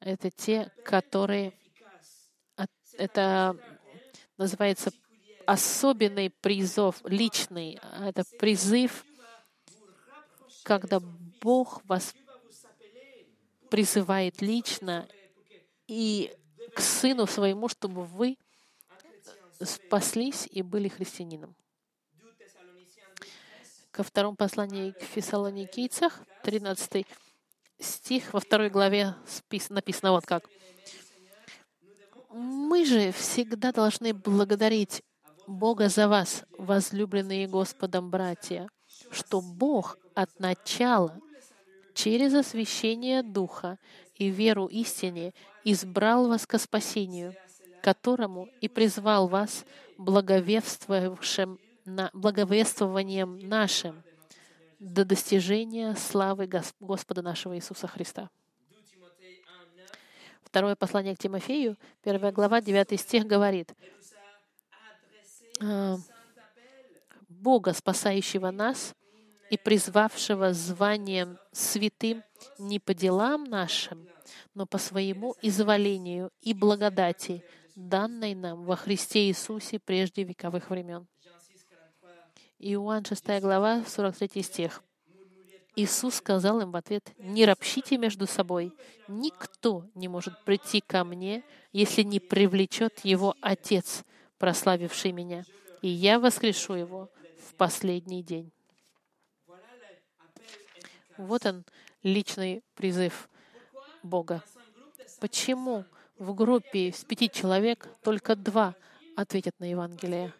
[0.00, 1.52] Это те, которые...
[2.96, 3.54] Это
[4.38, 4.92] называется
[5.44, 7.78] особенный призыв, личный.
[8.00, 9.04] Это призыв,
[10.62, 11.00] когда
[11.42, 12.14] Бог вас
[13.70, 15.08] призывает лично
[15.86, 16.32] и
[16.74, 18.36] к Сыну Своему, чтобы вы
[19.60, 21.56] спаслись и были христианином
[23.96, 27.06] ко второму посланию к фессалоникийцах, 13
[27.78, 29.14] стих, во второй главе
[29.70, 30.50] написано вот как.
[32.28, 35.02] «Мы же всегда должны благодарить
[35.46, 38.68] Бога за вас, возлюбленные Господом братья,
[39.10, 41.18] что Бог от начала
[41.96, 43.78] через освящение Духа
[44.14, 45.32] и веру истине,
[45.64, 47.34] избрал вас ко спасению,
[47.82, 49.64] которому и призвал вас
[49.96, 54.02] благовествовавшим на благовествованием нашим
[54.78, 56.46] до достижения славы
[56.80, 58.28] Господа нашего Иисуса Христа.
[60.42, 63.74] Второе послание к Тимофею, первая глава, 9 стих говорит,
[65.62, 65.96] «А,
[67.28, 68.94] Бога, спасающего нас
[69.50, 72.22] и призвавшего званием святым
[72.58, 74.06] не по делам нашим,
[74.54, 77.44] но по своему изволению и благодати,
[77.74, 81.06] данной нам во Христе Иисусе прежде вековых времен.
[82.58, 84.82] Иоанн 6 глава, 43 стих.
[85.76, 88.72] Иисус сказал им в ответ, «Не ропщите между собой.
[89.08, 94.04] Никто не может прийти ко мне, если не привлечет его Отец,
[94.38, 95.44] прославивший меня,
[95.82, 97.10] и я воскрешу его
[97.46, 98.55] в последний день».
[101.18, 101.64] Вот он,
[102.02, 103.28] личный призыв
[104.02, 104.42] Бога.
[105.20, 105.84] Почему
[106.18, 108.74] в группе из пяти человек только два
[109.16, 110.32] ответят на Евангелие?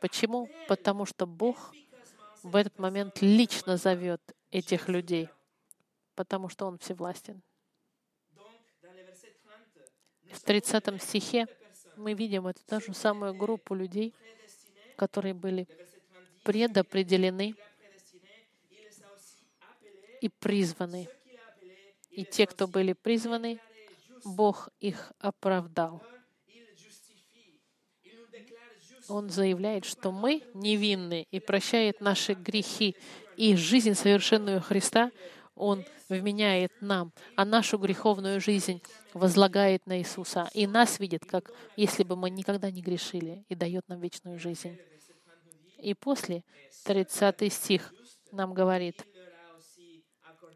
[0.00, 0.48] Почему?
[0.68, 1.74] Потому что Бог
[2.42, 4.20] в этот момент лично зовет
[4.50, 5.28] этих людей,
[6.14, 7.42] потому что Он всевластен.
[10.30, 11.46] В 30 стихе
[11.96, 14.14] мы видим эту та же самую группу людей,
[14.96, 15.68] которые были
[16.42, 17.54] предопределены
[20.24, 21.06] и призваны.
[22.10, 23.60] И те, кто были призваны,
[24.24, 26.02] Бог их оправдал.
[29.08, 32.96] Он заявляет, что мы невинны и прощает наши грехи.
[33.36, 35.10] И жизнь совершенную Христа
[35.56, 38.80] Он вменяет нам, а нашу греховную жизнь
[39.12, 40.48] возлагает на Иисуса.
[40.54, 44.78] И нас видит, как если бы мы никогда не грешили, и дает нам вечную жизнь.
[45.78, 46.44] И после
[46.84, 47.92] 30 стих
[48.32, 49.04] нам говорит,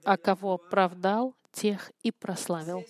[0.04, 2.84] «А кого оправдал, тех и прославил».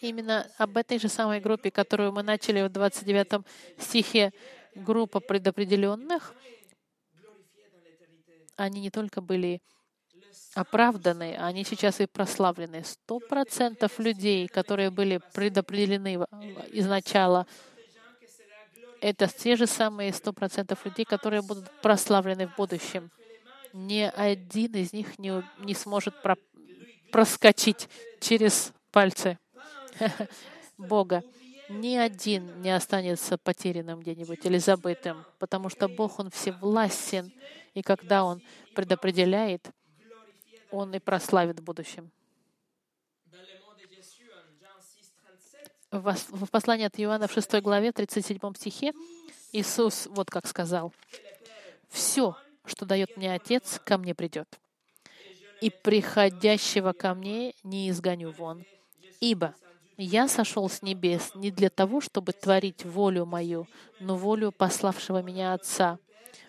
[0.00, 3.46] Именно об этой же самой группе, которую мы начали в 29
[3.78, 4.32] стихе,
[4.74, 6.34] группа предопределенных,
[8.56, 9.62] они не только были
[10.54, 12.84] оправданы, они сейчас и прославлены.
[12.84, 16.26] Сто процентов людей, которые были предопределены
[16.72, 17.46] изначала,
[19.00, 23.10] это те же самые сто процентов людей, которые будут прославлены в будущем.
[23.72, 26.36] Ни один из них не, не сможет про,
[27.10, 27.88] проскочить
[28.20, 29.38] через пальцы
[30.78, 31.22] Бога.
[31.68, 37.32] Ни один не останется потерянным где-нибудь или забытым, потому что Бог, Он всевластен,
[37.72, 38.42] и когда Он
[38.74, 39.70] предопределяет,
[40.70, 42.10] Он и прославит в будущем.
[45.90, 48.92] В послании от Иоанна в 6 главе, 37 стихе,
[49.52, 50.92] Иисус вот как сказал,
[51.88, 52.34] «Все,
[52.64, 54.58] что дает мне Отец, ко мне придет,
[55.60, 58.64] и приходящего ко мне не изгоню вон,
[59.20, 59.54] ибо
[59.96, 63.66] я сошел с небес не для того, чтобы творить волю мою,
[64.00, 65.98] но волю пославшего меня Отца.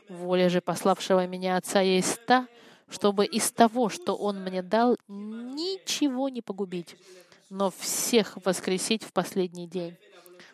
[0.09, 2.47] Воля же пославшего меня Отца есть та,
[2.89, 6.95] чтобы из того, что Он мне дал, ничего не погубить,
[7.49, 9.97] но всех воскресить в последний день.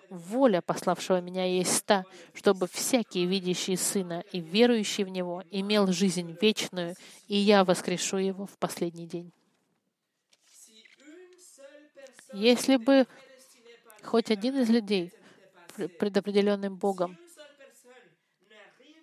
[0.09, 2.03] Воля пославшего меня есть та,
[2.33, 6.95] чтобы всякий, видящий Сына и верующий в Него, имел жизнь вечную,
[7.27, 9.31] и я воскрешу его в последний день.
[12.33, 13.05] Если бы
[14.03, 15.13] хоть один из людей,
[15.99, 17.17] предопределенным Богом,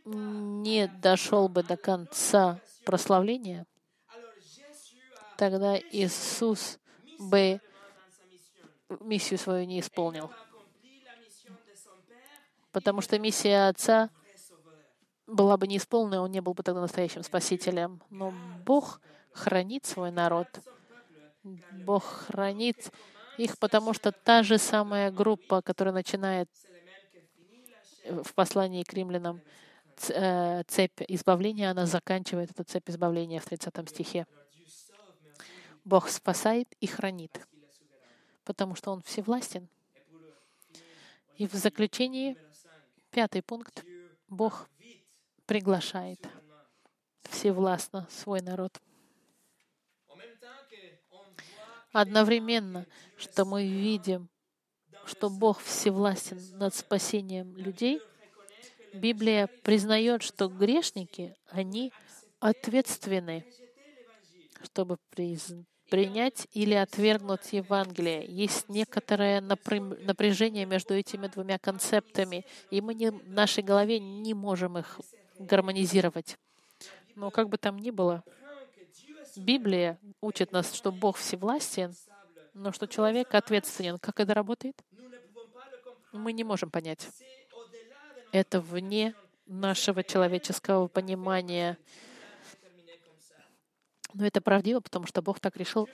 [0.04, 3.66] не дошел бы до конца прославления,
[5.36, 6.78] тогда Иисус
[7.18, 7.60] бы
[9.00, 10.30] миссию свою не исполнил.
[12.76, 14.10] Потому что миссия Отца
[15.26, 18.02] была бы не исполнена, он не был бы тогда настоящим Спасителем.
[18.10, 18.34] Но
[18.66, 19.00] Бог
[19.32, 20.46] хранит свой народ.
[21.72, 22.92] Бог хранит
[23.38, 26.50] их, потому что та же самая группа, которая начинает
[28.04, 29.40] в послании к римлянам
[30.10, 34.26] э, цепь избавления, она заканчивает эту цепь избавления в 30 стихе.
[35.82, 37.40] Бог спасает и хранит,
[38.44, 39.66] потому что Он всевластен.
[41.38, 42.36] И в заключении,
[43.16, 43.82] пятый пункт,
[44.28, 44.68] Бог
[45.46, 46.20] приглашает
[47.22, 48.78] всевластно свой народ.
[51.92, 52.86] Одновременно,
[53.16, 54.28] что мы видим,
[55.06, 58.02] что Бог всевластен над спасением людей,
[58.92, 61.94] Библия признает, что грешники, они
[62.38, 63.46] ответственны,
[64.62, 64.98] чтобы
[65.88, 68.24] принять или отвергнуть Евангелие.
[68.26, 74.78] Есть некоторое напряжение между этими двумя концептами, и мы не, в нашей голове не можем
[74.78, 75.00] их
[75.38, 76.36] гармонизировать.
[77.14, 78.24] Но как бы там ни было,
[79.36, 81.94] Библия учит нас, что Бог всевластен,
[82.54, 83.98] но что человек ответственен.
[83.98, 84.76] Как это работает?
[86.12, 87.08] Мы не можем понять.
[88.32, 89.14] Это вне
[89.46, 91.78] нашего человеческого понимания.
[94.18, 95.88] Но это правдиво, потому что Бог так решил,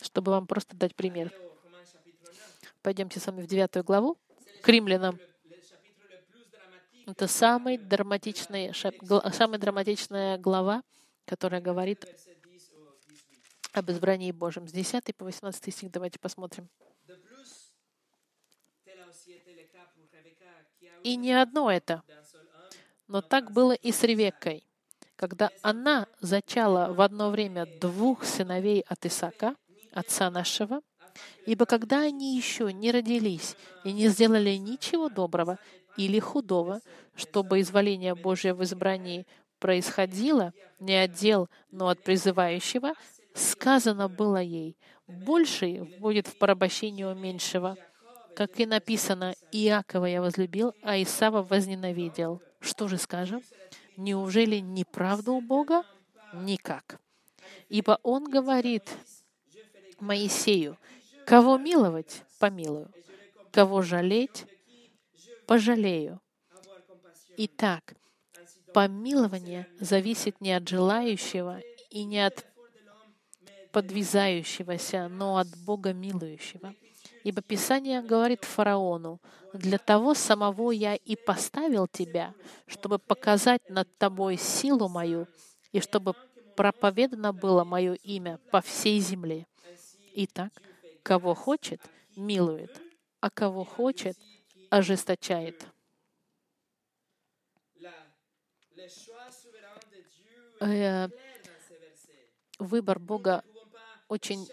[0.00, 1.32] чтобы вам просто дать пример.
[2.82, 4.16] Пойдемте с вами в девятую главу,
[4.62, 5.18] к римлянам.
[7.06, 10.84] Это самый драматичный, самая драматичная глава,
[11.24, 12.06] которая говорит
[13.72, 14.68] об избрании Божьем.
[14.68, 16.68] С 10 по 18 стих давайте посмотрим.
[21.02, 22.04] И не одно это,
[23.08, 24.64] но так было и с Ревеккой.
[25.24, 29.56] Когда она зачала в одно время двух сыновей от Исака,
[29.90, 30.82] отца нашего,
[31.46, 35.58] ибо когда они еще не родились и не сделали ничего доброго
[35.96, 36.82] или худого,
[37.14, 39.26] чтобы изволение Божие в избрании
[39.60, 42.92] происходило не от дел, но от призывающего,
[43.32, 47.78] сказано было ей, больший будет в порабощении у меньшего.
[48.36, 52.42] Как и написано, Иакова я возлюбил, а Исава возненавидел.
[52.60, 53.40] Что же скажем?
[53.96, 55.84] Неужели неправда у Бога?
[56.32, 57.00] Никак.
[57.68, 58.88] Ибо Он говорит
[60.00, 60.76] Моисею,
[61.26, 62.90] кого миловать, помилую,
[63.52, 64.46] кого жалеть,
[65.46, 66.20] пожалею.
[67.36, 67.94] Итак,
[68.72, 72.46] помилование зависит не от желающего и не от
[73.72, 76.74] подвязающегося, но от Бога милующего.
[77.24, 79.18] Ибо Писание говорит фараону,
[79.54, 82.34] «Для того самого я и поставил тебя,
[82.66, 85.26] чтобы показать над тобой силу мою,
[85.72, 86.12] и чтобы
[86.54, 89.46] проповедано было мое имя по всей земле».
[90.16, 90.52] Итак,
[91.02, 91.80] кого хочет,
[92.14, 92.78] милует,
[93.20, 94.18] а кого хочет,
[94.68, 95.66] ожесточает.
[100.60, 101.08] Э,
[102.58, 103.42] выбор Бога
[104.08, 104.46] очень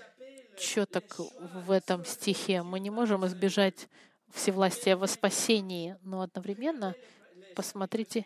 [0.62, 1.18] четок
[1.66, 2.62] в этом стихе.
[2.62, 3.88] Мы не можем избежать
[4.32, 6.95] всевластия во спасении, но одновременно
[7.55, 8.26] посмотрите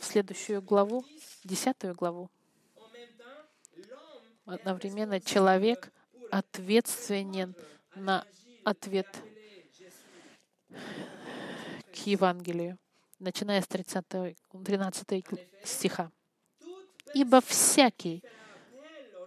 [0.00, 1.04] в следующую главу,
[1.44, 2.30] десятую главу.
[4.44, 5.92] Одновременно человек
[6.30, 7.54] ответственен
[7.94, 8.26] на
[8.64, 9.06] ответ
[11.92, 12.78] к Евангелию,
[13.18, 14.04] начиная с 30,
[14.64, 15.24] 13
[15.64, 16.10] стиха.
[17.14, 18.22] «Ибо всякий,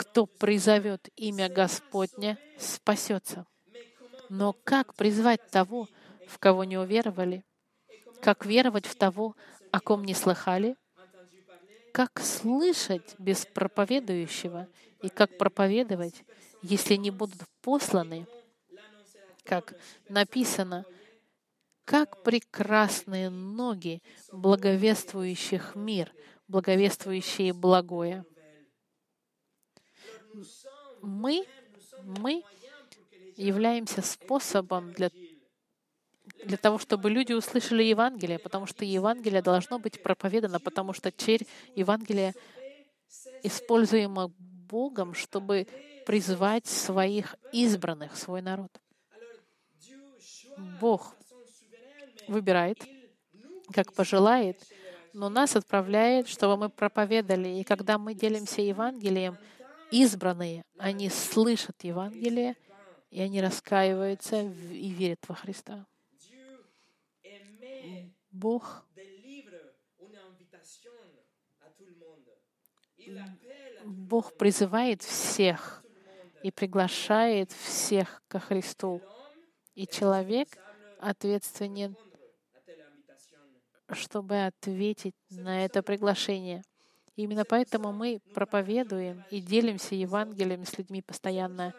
[0.02, 3.46] кто призовет имя Господня, спасется.
[4.30, 5.88] Но как призвать того,
[6.28, 7.46] в кого не уверовали?
[8.20, 9.36] Как веровать в того,
[9.72, 10.76] о ком не слыхали?
[11.94, 14.68] Как слышать без проповедующего?
[15.04, 16.24] И как проповедовать,
[16.64, 18.26] если не будут посланы?
[19.44, 19.76] Как
[20.10, 20.84] написано,
[21.86, 26.12] как прекрасные ноги благовествующих мир,
[26.48, 28.26] благовествующие благое
[31.02, 31.46] мы,
[32.04, 32.44] мы
[33.38, 35.10] являемся способом для,
[36.46, 41.46] для того, чтобы люди услышали Евангелие, потому что Евангелие должно быть проповедано, потому что черь
[41.76, 42.34] Евангелия
[43.44, 45.68] используема Богом, чтобы
[46.06, 48.72] призвать своих избранных, свой народ.
[50.80, 51.16] Бог
[52.28, 52.78] выбирает,
[53.74, 54.58] как пожелает,
[55.14, 57.50] но нас отправляет, чтобы мы проповедали.
[57.50, 59.38] И когда мы делимся Евангелием,
[59.92, 62.56] избранные, они слышат Евангелие,
[63.10, 65.86] и они раскаиваются и верят во Христа.
[68.32, 68.86] Бог
[73.84, 75.84] Бог призывает всех
[76.44, 79.02] и приглашает всех ко Христу.
[79.74, 80.50] И человек
[81.00, 81.96] ответственен,
[83.92, 86.64] чтобы ответить на это приглашение.
[87.16, 91.74] Именно поэтому мы проповедуем и делимся Евангелием с людьми постоянно.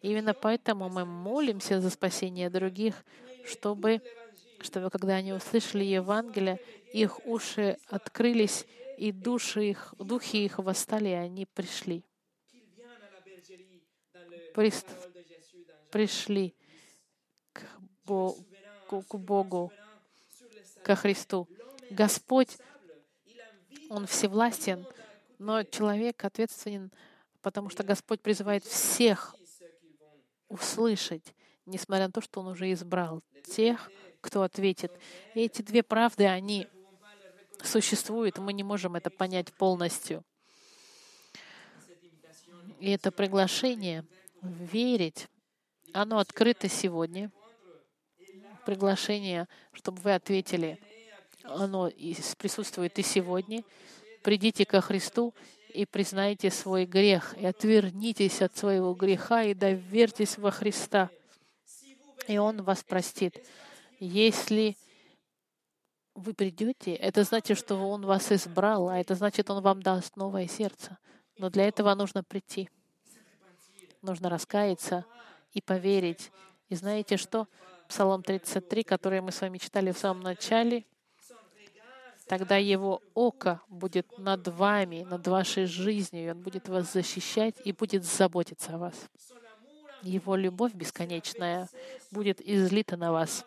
[0.00, 3.04] Именно поэтому мы молимся за спасение других,
[3.44, 4.00] чтобы,
[4.60, 6.60] чтобы когда они услышали Евангелие,
[6.92, 8.66] их уши открылись,
[8.96, 12.04] и души их, духи их восстали, и они пришли.
[14.54, 14.86] Прист,
[15.90, 16.54] пришли
[17.52, 17.62] к
[18.04, 18.44] Богу,
[18.88, 19.72] к Богу,
[20.82, 21.48] ко Христу.
[21.90, 22.56] Господь
[23.88, 24.86] он всевластен,
[25.38, 26.90] но человек ответственен,
[27.42, 29.34] потому что Господь призывает всех
[30.48, 31.34] услышать,
[31.66, 34.92] несмотря на то, что Он уже избрал тех, кто ответит.
[35.34, 36.68] И эти две правды, они
[37.62, 40.24] существуют, мы не можем это понять полностью.
[42.80, 44.04] И это приглашение
[44.42, 45.28] верить,
[45.92, 47.30] оно открыто сегодня.
[48.66, 50.78] Приглашение, чтобы вы ответили
[51.48, 51.90] оно
[52.38, 53.64] присутствует и сегодня.
[54.22, 55.34] Придите ко Христу
[55.72, 61.10] и признайте свой грех, и отвернитесь от своего греха и доверьтесь во Христа,
[62.26, 63.44] и Он вас простит.
[64.00, 64.76] Если
[66.14, 70.48] вы придете, это значит, что Он вас избрал, а это значит, Он вам даст новое
[70.48, 70.98] сердце.
[71.38, 72.70] Но для этого нужно прийти.
[74.00, 75.04] Нужно раскаяться
[75.52, 76.32] и поверить.
[76.68, 77.48] И знаете что?
[77.88, 80.84] Псалом 33, который мы с вами читали в самом начале,
[82.26, 87.72] тогда Его око будет над вами, над вашей жизнью, и Он будет вас защищать и
[87.72, 88.94] будет заботиться о вас.
[90.02, 91.68] Его любовь бесконечная
[92.10, 93.44] будет излита на вас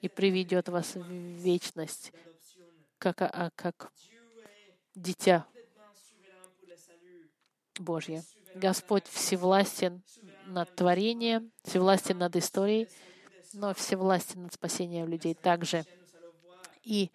[0.00, 2.12] и приведет вас в вечность,
[2.98, 3.90] как, а, как
[4.94, 5.46] дитя
[7.78, 8.22] Божье.
[8.54, 10.02] Господь всевластен
[10.46, 12.88] над творением, всевластен над историей,
[13.52, 15.84] но всевластен над спасением людей также.
[16.82, 17.10] И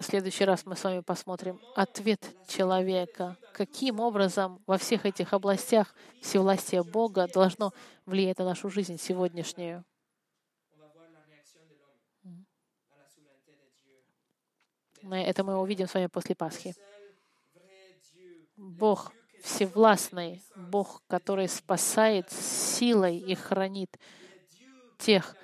[0.00, 5.94] в следующий раз мы с вами посмотрим ответ человека, каким образом во всех этих областях
[6.22, 7.72] всевластие Бога должно
[8.06, 9.84] влиять на нашу жизнь сегодняшнюю.
[15.02, 16.74] Это мы увидим с вами после Пасхи.
[18.56, 23.98] Бог всевластный, Бог, который спасает силой и хранит
[24.98, 25.36] тех,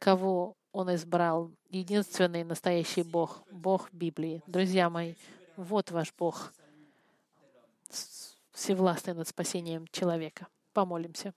[0.00, 1.52] кого Он избрал.
[1.70, 4.42] Единственный настоящий Бог, Бог Библии.
[4.48, 5.14] Друзья мои,
[5.56, 6.52] вот ваш Бог,
[8.50, 10.48] всевластный над спасением человека.
[10.72, 11.32] Помолимся.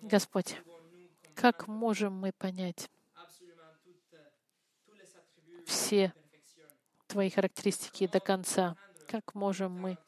[0.00, 0.56] Господь,
[1.34, 2.88] как можем мы понять
[5.66, 6.14] все
[7.06, 8.78] Твои характеристики до конца?
[9.08, 9.98] Как можем мы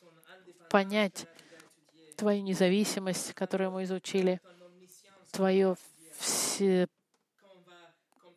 [0.71, 1.27] понять
[2.17, 4.41] Твою независимость, которую мы изучили,
[5.31, 5.77] Твое
[6.19, 6.87] все,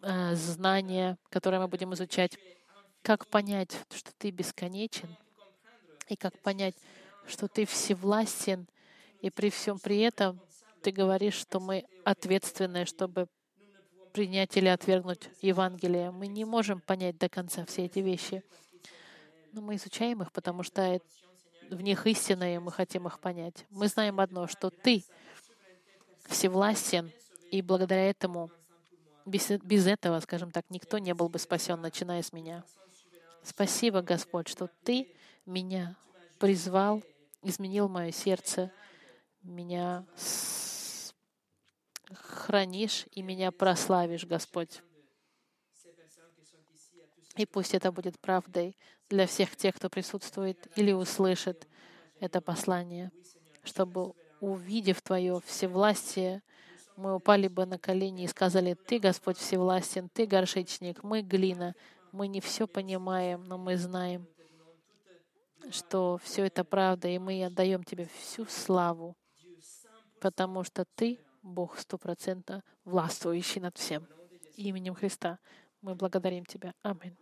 [0.01, 2.37] э, знание, которое мы будем изучать?
[3.01, 5.09] Как понять, что Ты бесконечен?
[6.07, 6.75] И как понять,
[7.27, 8.67] что Ты всевластен,
[9.21, 10.39] и при всем при этом
[10.85, 13.27] ты говоришь, что мы ответственны, чтобы
[14.13, 16.11] принять или отвергнуть Евангелие.
[16.11, 18.43] Мы не можем понять до конца все эти вещи.
[19.51, 21.01] Но мы изучаем их, потому что
[21.69, 23.65] в них истина, и мы хотим их понять.
[23.69, 25.03] Мы знаем одно, что Ты
[26.25, 27.11] всевластен,
[27.51, 28.51] и благодаря этому,
[29.25, 32.63] без, без этого, скажем так, никто не был бы спасен, начиная с меня.
[33.43, 35.13] Спасибо, Господь, что Ты
[35.45, 35.95] меня
[36.39, 37.03] призвал,
[37.41, 38.71] изменил мое сердце,
[39.43, 40.05] меня
[42.13, 44.81] хранишь и меня прославишь, Господь.
[47.35, 48.77] И пусть это будет правдой
[49.09, 51.67] для всех тех, кто присутствует или услышит
[52.19, 53.11] это послание,
[53.63, 56.41] чтобы, увидев Твое всевластие,
[56.95, 61.75] мы упали бы на колени и сказали, «Ты, Господь, всевластен, Ты горшечник, мы глина,
[62.11, 64.27] мы не все понимаем, но мы знаем,
[65.71, 69.15] что все это правда, и мы отдаем Тебе всю славу,
[70.21, 74.07] потому что Ты Бог стопроцентно властвующий над всем.
[74.55, 75.39] Именем Христа
[75.81, 76.73] мы благодарим Тебя.
[76.81, 77.15] Аминь.